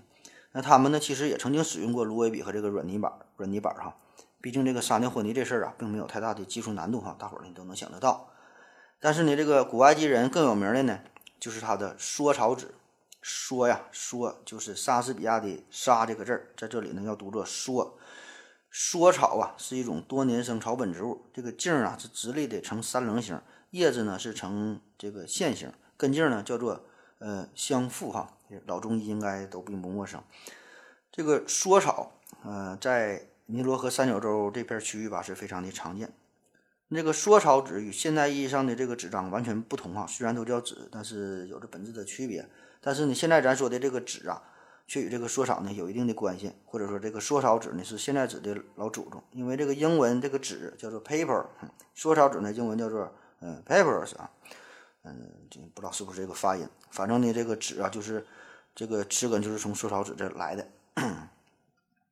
[0.52, 3.96] 那他们呢其实也曾经使用过芦苇笔和这个软泥板软泥板哈，
[4.40, 8.30] 毕竟这个撒尿和泥这事儿啊并没有太大的技术难度哈，大伙儿呢都能想得到。
[9.00, 11.00] 但是呢，这个古埃及人更有名的呢
[11.40, 12.76] 就是他的缩草纸，
[13.22, 17.98] 缩呀缩就是莎士比亚的莎这个字儿，在这里呢要读作缩。
[18.76, 23.40] 缩草啊是一种多年生草本植物，这个茎啊是直立的呈三棱形，
[23.72, 25.72] 叶子呢是呈这个线形。
[25.98, 26.84] 根茎呢叫做
[27.20, 30.22] 呃香附哈，老中医应该都并不陌生。
[31.12, 32.14] 这个缩草
[32.44, 36.12] 呃在尼罗河三角洲这片区域吧是非常的常见。
[36.90, 42.48] 那个缩草纸与现代意义上的这个纸张完全不同哈，虽然都叫纸，但是有着本质的区别。
[42.82, 44.44] 但是呢，现在咱说的这个纸啊，
[44.86, 51.46] 却与这个缩草呢有一定的关系，或者说这个缩草纸呢是现在纸的老祖宗，因为这个英文这个纸叫做 paper，
[51.96, 54.30] 缩草纸呢英文叫做嗯 papers 啊，
[55.04, 58.26] 嗯，这不知道是不是这个发音，反正呢这个纸啊就是
[58.74, 60.68] 这个词根就是从缩草纸这来的。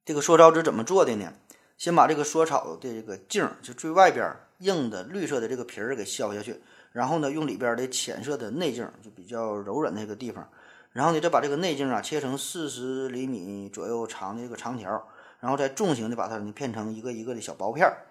[0.04, 1.34] 这个缩草纸怎么做的呢？
[1.78, 6.62] 先把这个缩草的这个茎，就最外边硬的绿色的这个皮儿给削下去，
[6.92, 10.48] 然后呢用里边的浅色的内茎，就比较柔软那个地方。
[10.92, 15.08] 然后呢，再把这个内茎啊切成四十厘米左右长的这个长条，
[15.39, 18.06] 然后再重型的把它呢片成一个一个的小薄片儿，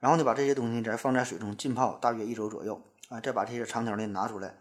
[0.00, 4.54] 然后呢把这些东西再放在水中浸泡大约一周左右啊，再把这些长条呢拿出来，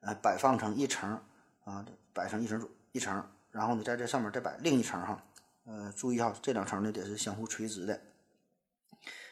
[0.00, 1.20] 呃，摆放成一层
[1.64, 5.22] 啊，摆成一层一层，然后呢在这上面再摆另一层哈，
[5.64, 8.00] 呃，注意哈，这两层呢得是相互垂直的，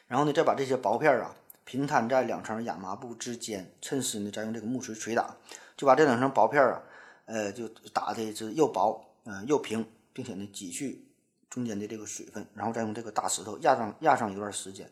[0.07, 5.35] 然后呢再把这些薄片啊平摊在两层亚麻布之间，趁湿呢再用这个木锤锤打，
[5.75, 6.81] 就把这两层薄片啊。
[7.29, 11.05] 呃，就打的是又薄，嗯，又平，并且呢，挤去
[11.49, 14.89] 中间的这个水分，然后再用这个大石头压上压上一段时间，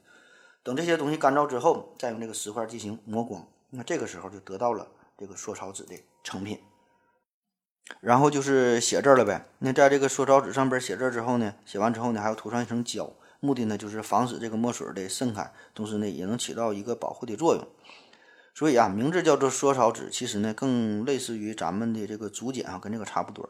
[0.61, 4.87] 等这些东西干燥之后，再用这个石块进行磨光，那这个时候就得到了
[5.17, 6.59] 这个缩草纸的成品。
[8.01, 9.45] 然后就是写字了呗。
[9.59, 17.67] 那在这个缩草纸上边写字之后呢，写完之后呢，还要涂上一层胶，目的呢就是防止这个墨水的渗开，同时呢也能起到一个保护的作用。
[18.55, 23.49] 所以啊，名字叫做缩草纸，其实呢更类似于咱们的这个竹简啊，跟这个差不多。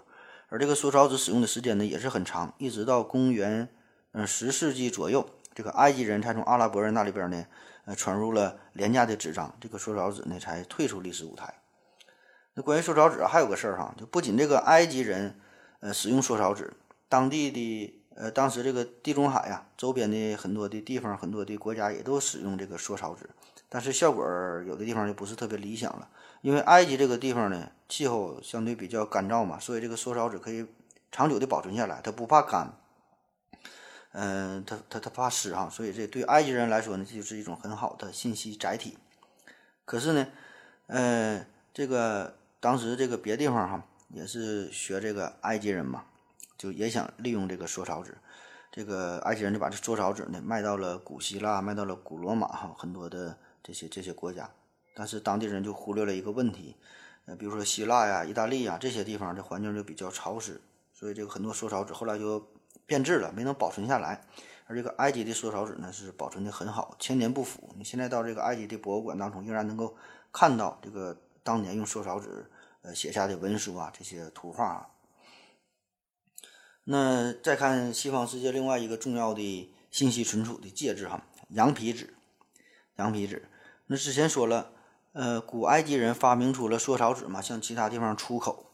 [0.49, 3.69] 而这个缩草纸使用的时间呢也是很长，一直到公元
[4.11, 7.45] 嗯十世纪左右，这个埃及人才从阿拉伯人那里边呢
[7.85, 11.53] 呃传入了廉价的纸张，这个缩草纸呢才退出历史舞台。
[12.53, 15.39] 那关于缩草纸还有个事儿哈，就不仅这个埃及人
[15.79, 16.73] 呃使用缩草纸，
[17.09, 23.29] 当地的呃当时这个地中海呀周边的很多的地方、很多的国家也都使用这个缩草纸。
[23.67, 24.23] 但是效果
[24.65, 26.07] 有的地方就不是特别理想了，
[26.41, 30.65] 因为埃及这个地方呢，气候相对比较干燥嘛，所以这个缩草纸可以
[31.11, 32.77] 长久的保存下来，它不怕干，
[34.17, 38.97] 嗯，他他他怕湿哈，所以这对埃及人来说呢，这就是一种很好的信息载体。
[39.83, 40.27] 可是呢，
[40.87, 46.05] 呃，这个当时这个别地方哈，也是学这个埃及人嘛，
[46.57, 48.17] 就也想利用这个缩草纸。
[48.71, 53.37] 这个埃及人就把这缩草纸呢卖到了古希腊，卖到了古罗马哈，很多的。
[53.67, 54.47] 这些这些国家，
[54.93, 56.75] 但是当地人就忽略了一个问题，
[57.25, 60.61] 呃，比如说希腊呀、意大利呀这些地方的环境就比较潮湿，
[60.93, 62.47] 所以这个很多缩草纸后来就
[62.85, 64.25] 变质了，没能保存下来。
[64.67, 67.69] 而这个埃及的缩草纸呢是保存的很好，千年不腐。
[67.77, 69.95] 你现在到这个埃及的博物馆当中，仍然能够
[70.31, 72.49] 看到这个当年用缩草纸
[72.81, 74.87] 呃写下的文书啊，这些图画啊。
[76.85, 82.15] 那再看西方世界另外一个重要的信息存储的介质哈，羊皮纸，
[82.95, 83.47] 羊皮纸。
[83.87, 84.71] 那之前说了，
[85.13, 88.71] 呃，古埃及人发明出了缩草纸嘛，向其他地方出口。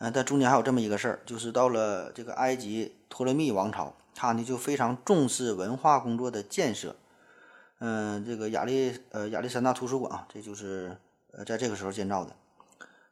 [0.00, 6.96] 呃，但中间还有这么一个事儿，就是到了这个埃及托勒密王朝，他呢就非常重视文化工作的建设。
[7.78, 10.96] 嗯，这个亚历呃亚历山大图书馆啊，这就是
[11.32, 12.34] 呃在这个时候建造的。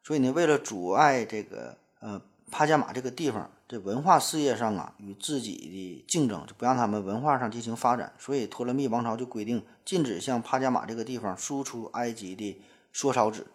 [0.03, 2.20] 所以呢，为了阻碍这个呃
[2.51, 3.51] 帕加马这个地方。
[3.70, 12.59] 这文化事业上啊，与自己的竞争，就不让他们文化上进行发展，所以托勒密王朝就规定禁止向帕加马这个地方输出埃及的
[12.95, 13.47] 缩草纸。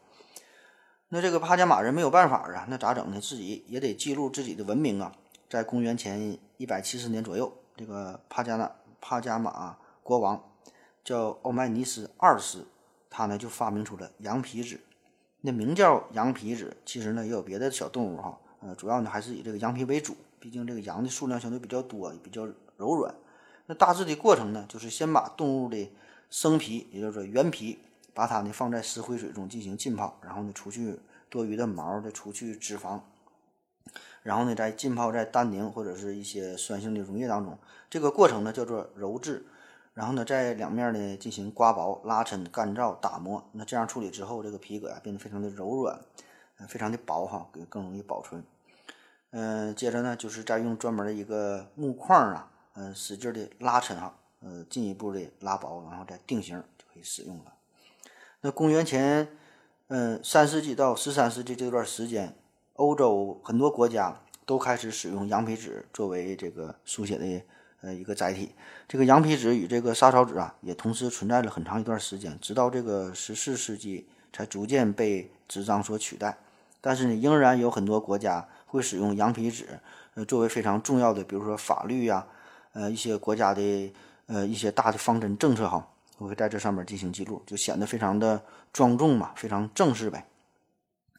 [1.13, 3.21] 那这个帕加马人没有办法啊，那咋整呢？
[3.21, 5.11] 自己也得记录自己的文明啊。
[5.47, 10.43] 在公元前一百七十年左右，这个帕加纳帕加马国王
[11.03, 12.65] 叫欧迈尼斯二世，
[13.11, 14.81] 他呢就发明出了羊皮纸。
[15.41, 18.39] 那名叫羊皮纸，其实呢也有别的小动物哈。
[18.61, 23.13] 呃，主要呢还是以这个羊皮为主，毕竟这个羊的数量相对比较多，也比较柔软。
[23.67, 25.91] 那大致的过程呢，就是先把动物的
[26.31, 27.77] 生皮，也就是说原皮，
[28.13, 30.99] 把它呢放在石灰水中进行浸泡，然后呢除去
[31.29, 32.99] 多余的毛，再除去脂肪，
[34.21, 37.57] 然后呢再浸泡在丹宁或者是一些酸性的溶液当中。
[37.89, 39.45] 这个过程呢叫做揉制，
[39.93, 43.43] 然后呢在两面呢进行刮薄、拉抻、干燥、打磨。
[43.53, 45.99] 那这样处理之后，这个皮革呀变得非常的柔软，
[46.67, 48.43] 非常的薄哈，更更容易保存。
[49.31, 57.52] 嗯，接着呢，就是再用专门的一个木框啊，嗯，使劲的拉抻哈，呃，进一步的拉薄，然后再定型就可以使用了。
[58.45, 59.25] 那公元前
[59.87, 62.35] 嗯三世纪到十三世纪这段时间，
[62.73, 67.41] 欧洲很多国家都开始使用羊皮纸作为这个书写的
[67.79, 68.53] 呃一个载体。
[68.85, 76.37] 这个羊皮纸与这个沙草纸啊，也同时存在了很长一段时间，直到这个十四世纪才逐渐被纸张所取代。
[76.81, 78.45] 但是呢，仍然有很多国家。
[78.65, 79.67] 会使用羊皮纸，
[80.15, 82.25] 呃，作为非常重要的，比如说法律呀，
[82.71, 83.93] 呃，一些国家的
[84.25, 85.87] 呃一些大的方针政策哈，
[86.23, 90.25] 我会在这上面进行记录，就显得非常的庄重嘛，非常正式呗。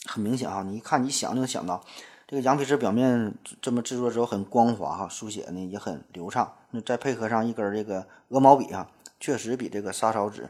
[0.06, 1.84] 很明显哈，你一看，你想就能想到，
[2.26, 6.50] 这个羊皮纸表面这么制作之后很光滑哈，书写呢也很流畅。
[6.70, 8.90] 那再配合上一根这个鹅毛笔哈，
[9.20, 10.48] 确实比这个沙草纸，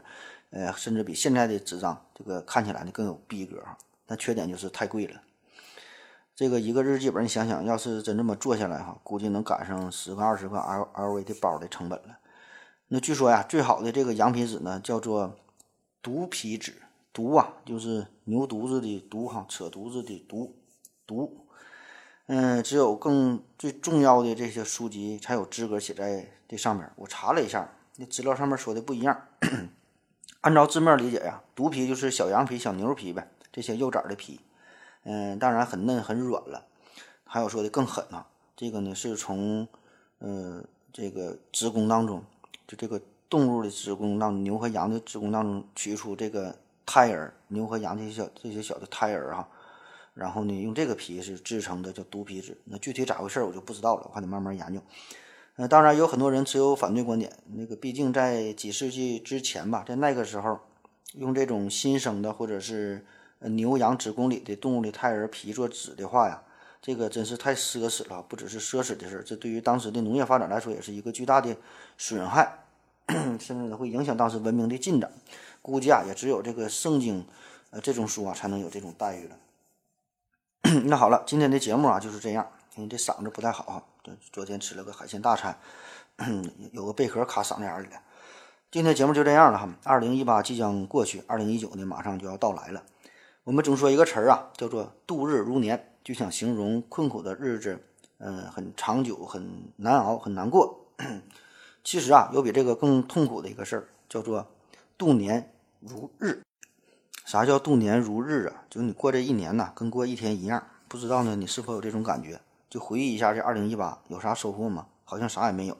[0.51, 3.77] 呃，甚至比现在的纸张这个看起来呢更有逼格哈。
[4.05, 5.21] 但缺点就是太贵了。
[6.33, 12.17] 这个一个日记本，你想想，要是真这么做下来哈，估计能赶上十块二十块 L L V 的包的成本了。
[12.87, 15.35] 那据说呀，最好的这个羊皮纸呢，叫做
[16.03, 16.73] 犊皮纸。
[17.13, 20.51] 犊啊，就是牛犊子的犊哈，扯犊子的犊，
[21.07, 21.29] 犊。
[22.27, 26.91] 嗯，只有更最重要的这些书籍才有资格写在这上面。
[26.97, 29.27] 我查了一下，那资料上面说的不一样。
[30.41, 34.41] 按照字面理解呀，独皮就是小羊皮、小牛皮呗，这些幼崽的皮。
[35.03, 36.65] 嗯，当然很嫩很软了。
[37.23, 38.27] 还有说的更狠啊，
[38.57, 39.65] 这个呢是从
[40.19, 40.61] 呃
[40.91, 42.21] 这个子宫当中，
[42.67, 46.55] 就这个动物的子宫当中，牛和羊的子宫当中取出这个。
[46.87, 49.49] 胎儿，牛和羊这些小这些小的胎儿哈，
[50.13, 52.55] 然后呢，用这个皮是制成的，叫独皮纸。
[52.65, 54.79] 那具体咋回事我就不知道了，我还得慢慢研究。
[55.55, 60.59] 呃，当然有很多人持有反对观点，那个毕竟在几世纪之前吧，在那个时候，
[61.15, 63.03] 用这种新生的或者是
[63.39, 66.43] 牛羊子宫里的动物的胎儿皮做纸的话呀，
[66.85, 71.57] 这个真是太奢侈了，不只是奢侈的事儿，这对于当时的农业发展来说也是一个巨大的
[71.97, 72.59] 损害，
[73.41, 75.11] 甚至会影响当时文明的进展。
[75.63, 77.25] 估计啊，也只有这个圣经，
[77.71, 79.35] 呃，这种书啊，才能有这种待遇了。
[80.85, 82.47] 那好了，今天的节目啊就是这样。
[82.75, 83.81] 因为这嗓子不太好啊，
[84.31, 85.57] 昨天吃了个海鲜大餐，
[86.71, 87.99] 有个贝壳卡嗓子眼里了。
[88.69, 89.67] 今天节目就这样了哈。
[89.83, 92.83] 二零一八即将过去，二零一九呢马上就要到来了。
[93.43, 97.79] 我们总说一个词儿啊，叫做度日如年，就想形容困苦的日子，
[98.19, 100.85] 嗯，很长久，很难熬，很难过。
[101.83, 104.47] 其实啊，有比这个更痛苦的一个事儿，叫做
[104.99, 105.51] 度年。
[105.79, 106.43] 如日，
[107.25, 108.65] 啥叫度年如日啊？
[108.69, 110.67] 就你过这一年呐，跟过一天一样。
[110.87, 112.39] 不知道呢，你是否有这种感觉？
[112.69, 114.85] 就回忆一下这二零一八，有啥收获吗？
[115.05, 115.75] 好像啥也没有。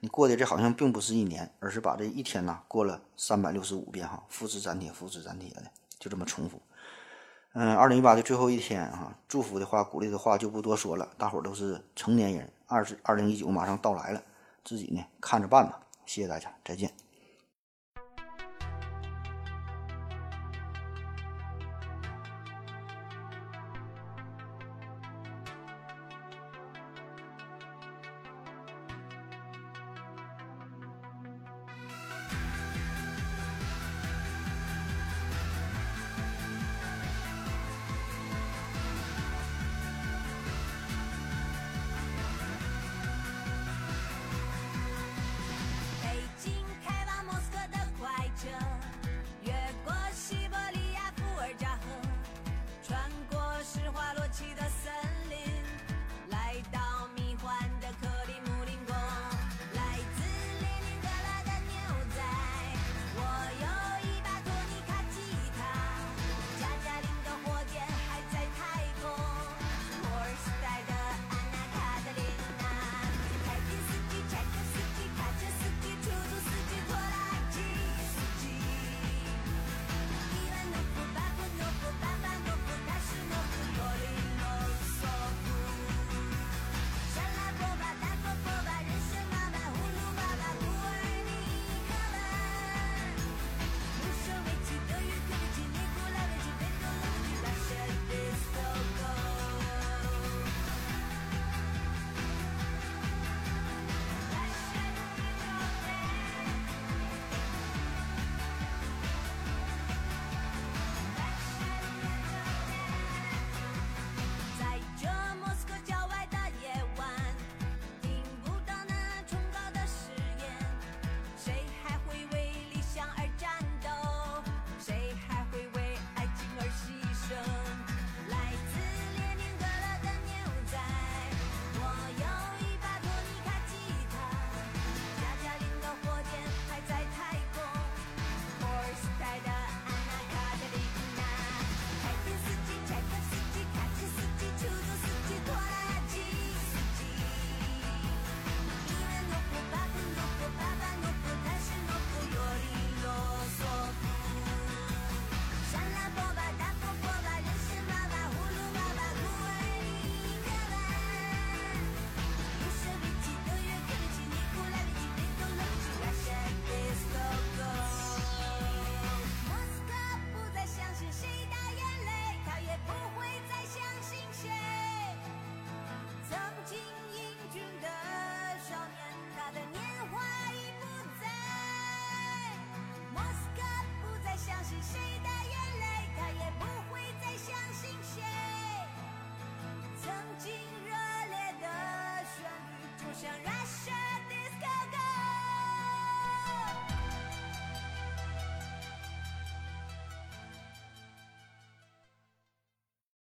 [0.00, 6.60] 你过的这好像并不是一年，而是把这一天呐过了三百六十五遍哈，复制粘贴，复制粘贴的，就这么重复。
[7.52, 11.08] 嗯，二零一八的最后一天啊，祝福的话、鼓励的话就不多说了。
[11.18, 14.22] 大伙儿都是成年人，二十二零一九马上到来了，
[14.64, 15.80] 自己呢看着办吧。
[16.06, 17.09] 谢谢大家，再见。